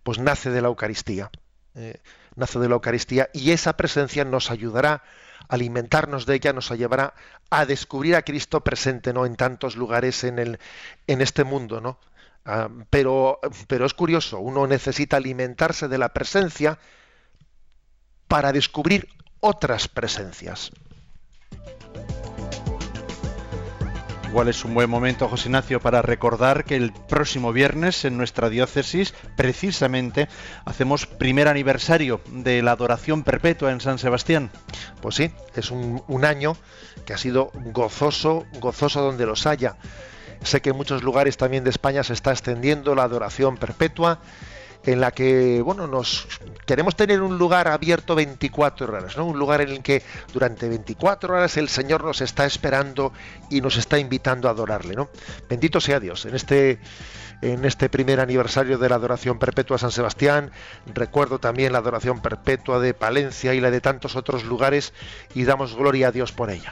[0.04, 1.30] pues nace de la Eucaristía.
[1.76, 2.00] Eh,
[2.36, 5.04] nace de la Eucaristía y esa presencia nos ayudará
[5.50, 7.14] alimentarnos de ella, nos llevará
[7.50, 9.26] a descubrir a Cristo presente ¿no?
[9.26, 10.60] en tantos lugares en, el,
[11.08, 11.82] en este mundo.
[11.82, 12.00] ¿no?
[12.46, 16.80] Ah, pero, pero es curioso, uno necesita alimentarse de la presencia
[18.28, 19.08] para descubrir
[19.40, 20.72] otras presencias.
[24.34, 28.50] Igual es un buen momento, José Ignacio, para recordar que el próximo viernes en nuestra
[28.50, 30.28] diócesis, precisamente,
[30.66, 34.50] hacemos primer aniversario de la adoración perpetua en San Sebastián.
[35.04, 36.58] Pues sí, es un, un año
[37.06, 39.76] que ha sido gozoso, gozoso donde los haya.
[40.42, 44.20] Sé que en muchos lugares también de España se está extendiendo la adoración perpetua
[44.86, 46.28] en la que bueno nos
[46.66, 49.26] queremos tener un lugar abierto 24 horas, ¿no?
[49.26, 50.04] Un lugar en el que
[50.34, 53.14] durante 24 horas el Señor nos está esperando
[53.50, 55.10] y nos está invitando a adorarle, ¿no?
[55.50, 56.26] Bendito sea Dios.
[56.26, 56.80] En este
[57.42, 60.52] en este primer aniversario de la adoración perpetua a San Sebastián,
[60.94, 64.94] recuerdo también la adoración perpetua de Palencia y la de tantos otros lugares
[65.36, 66.72] y damos gloria a Dios por ella.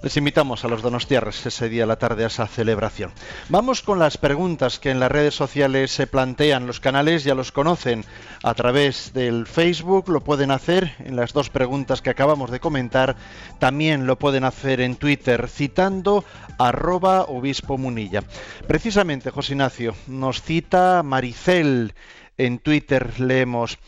[0.00, 3.10] Les invitamos a los donostiarres ese día a la tarde a esa celebración.
[3.48, 6.68] Vamos con las preguntas que en las redes sociales se plantean.
[6.68, 8.04] Los canales ya los conocen.
[8.44, 13.16] A través del Facebook lo pueden hacer en las dos preguntas que acabamos de comentar.
[13.58, 16.24] También lo pueden hacer en Twitter citando
[16.58, 18.22] arroba obispo munilla.
[18.68, 21.92] Precisamente, José Ignacio, nos cita Maricel.
[22.36, 23.78] En Twitter leemos...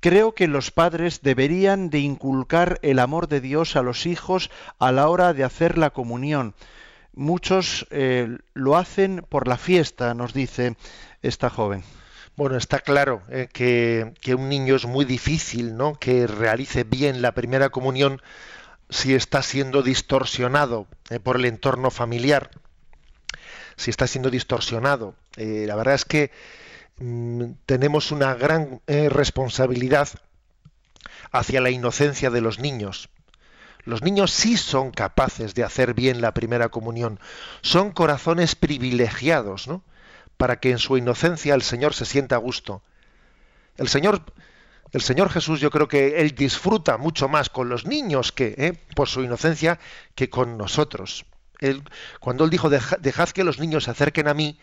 [0.00, 4.92] Creo que los padres deberían de inculcar el amor de Dios a los hijos a
[4.92, 6.54] la hora de hacer la comunión.
[7.12, 10.74] Muchos eh, lo hacen por la fiesta, nos dice
[11.20, 11.84] esta joven.
[12.34, 15.94] Bueno, está claro eh, que, que un niño es muy difícil, ¿no?
[15.96, 18.22] Que realice bien la primera comunión
[18.88, 22.50] si está siendo distorsionado eh, por el entorno familiar,
[23.76, 25.14] si está siendo distorsionado.
[25.36, 26.30] La verdad es que
[27.00, 30.08] mm, tenemos una gran eh, responsabilidad
[31.32, 33.10] hacia la inocencia de los niños.
[33.84, 37.18] Los niños sí son capaces de hacer bien la primera comunión.
[37.62, 39.82] Son corazones privilegiados, ¿no?
[40.36, 42.82] Para que en su inocencia el Señor se sienta a gusto.
[43.76, 44.22] El Señor
[44.92, 48.72] el Señor Jesús yo creo que Él disfruta mucho más con los niños que, ¿eh?
[48.96, 49.78] por su inocencia,
[50.16, 51.26] que con nosotros.
[51.60, 51.84] Él,
[52.18, 54.58] cuando Él dijo, dejad que los niños se acerquen a mí,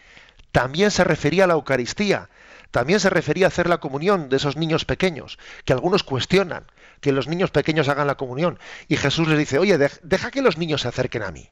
[0.58, 2.32] también se refería a la Eucaristía,
[2.72, 6.66] también se refería a hacer la comunión de esos niños pequeños, que algunos cuestionan
[7.00, 8.58] que los niños pequeños hagan la comunión.
[8.88, 11.48] Y Jesús les dice, oye, deja que los niños se acerquen a mí.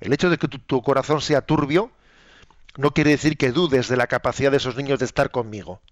[0.00, 1.92] El hecho de que tu, tu corazón sea turbio
[2.78, 5.82] no quiere decir que dudes de la capacidad de esos niños de estar conmigo.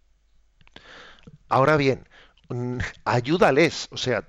[1.50, 2.08] Ahora bien,
[3.04, 4.24] ayúdales, o sea,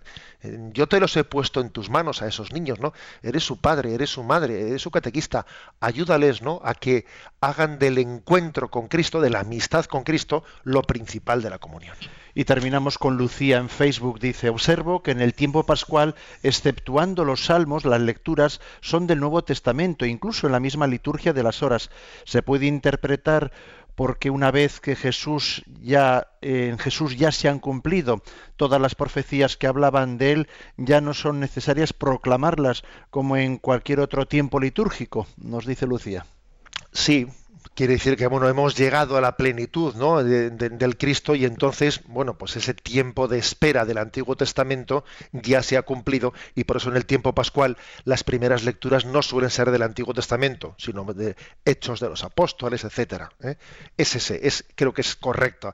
[0.73, 2.93] yo te los he puesto en tus manos a esos niños, ¿no?
[3.21, 5.45] Eres su padre, eres su madre, eres su catequista,
[5.79, 6.59] ayúdales, ¿no?
[6.63, 7.05] A que
[7.41, 11.95] hagan del encuentro con Cristo, de la amistad con Cristo, lo principal de la comunión.
[12.33, 14.19] Y terminamos con Lucía en Facebook.
[14.19, 19.43] Dice, observo que en el tiempo pascual, exceptuando los salmos, las lecturas son del Nuevo
[19.43, 21.91] Testamento, incluso en la misma liturgia de las horas.
[22.23, 23.51] Se puede interpretar
[23.95, 28.21] porque una vez que Jesús ya en Jesús ya se han cumplido
[28.55, 33.99] todas las profecías que hablaban de él, ya no son necesarias proclamarlas como en cualquier
[33.99, 36.25] otro tiempo litúrgico, nos dice Lucía.
[36.91, 37.27] Sí,
[37.75, 40.23] quiere decir que bueno hemos llegado a la plenitud ¿no?
[40.23, 45.05] de, de, del Cristo y entonces bueno pues ese tiempo de espera del Antiguo Testamento
[45.31, 49.21] ya se ha cumplido y por eso en el tiempo pascual las primeras lecturas no
[49.21, 53.55] suelen ser del Antiguo Testamento sino de Hechos de los Apóstoles etcétera ¿eh?
[53.97, 55.73] es ese es creo que es correcto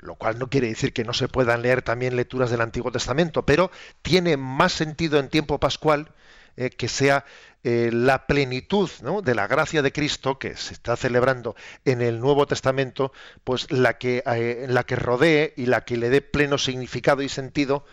[0.00, 3.44] lo cual no quiere decir que no se puedan leer también lecturas del Antiguo Testamento
[3.44, 3.70] pero
[4.02, 6.12] tiene más sentido en tiempo pascual
[6.60, 7.24] eh, que sea
[7.62, 9.22] eh, la plenitud ¿no?
[9.22, 11.54] de la gracia de Cristo que se está celebrando
[11.84, 13.12] en el Nuevo Testamento,
[13.44, 17.28] pues la que, eh, la que rodee y la que le dé pleno significado y
[17.28, 17.84] sentido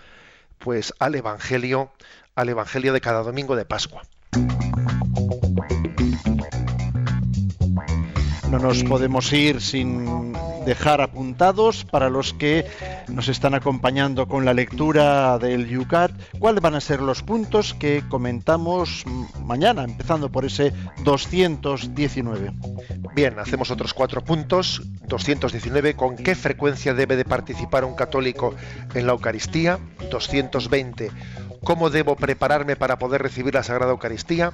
[0.57, 1.91] pues al Evangelio,
[2.34, 4.01] al Evangelio de cada domingo de Pascua.
[8.49, 10.34] No nos podemos ir sin
[10.66, 12.66] dejar apuntados para los que
[13.07, 18.03] nos están acompañando con la lectura del Yucat cuáles van a ser los puntos que
[18.09, 19.05] comentamos
[19.43, 22.51] mañana, empezando por ese 219.
[23.13, 24.82] Bien, hacemos otros cuatro puntos.
[25.07, 28.55] 219, ¿con qué frecuencia debe de participar un católico
[28.93, 29.80] en la Eucaristía?
[30.09, 31.11] 220,
[31.63, 34.53] ¿cómo debo prepararme para poder recibir la Sagrada Eucaristía?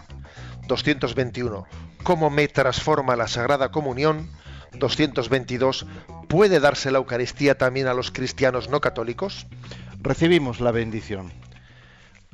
[0.67, 1.65] 221,
[2.03, 4.29] ¿cómo me transforma la Sagrada Comunión?
[4.73, 5.85] 222,
[6.27, 9.47] ¿puede darse la Eucaristía también a los cristianos no católicos?
[10.01, 11.31] Recibimos la bendición.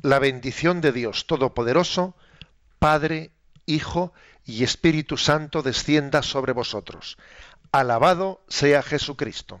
[0.02, 2.14] La bendición de Dios Todopoderoso,
[2.78, 3.32] Padre,
[3.66, 4.12] Hijo
[4.46, 7.18] y Espíritu Santo descienda sobre vosotros.
[7.72, 9.60] Alabado sea Jesucristo.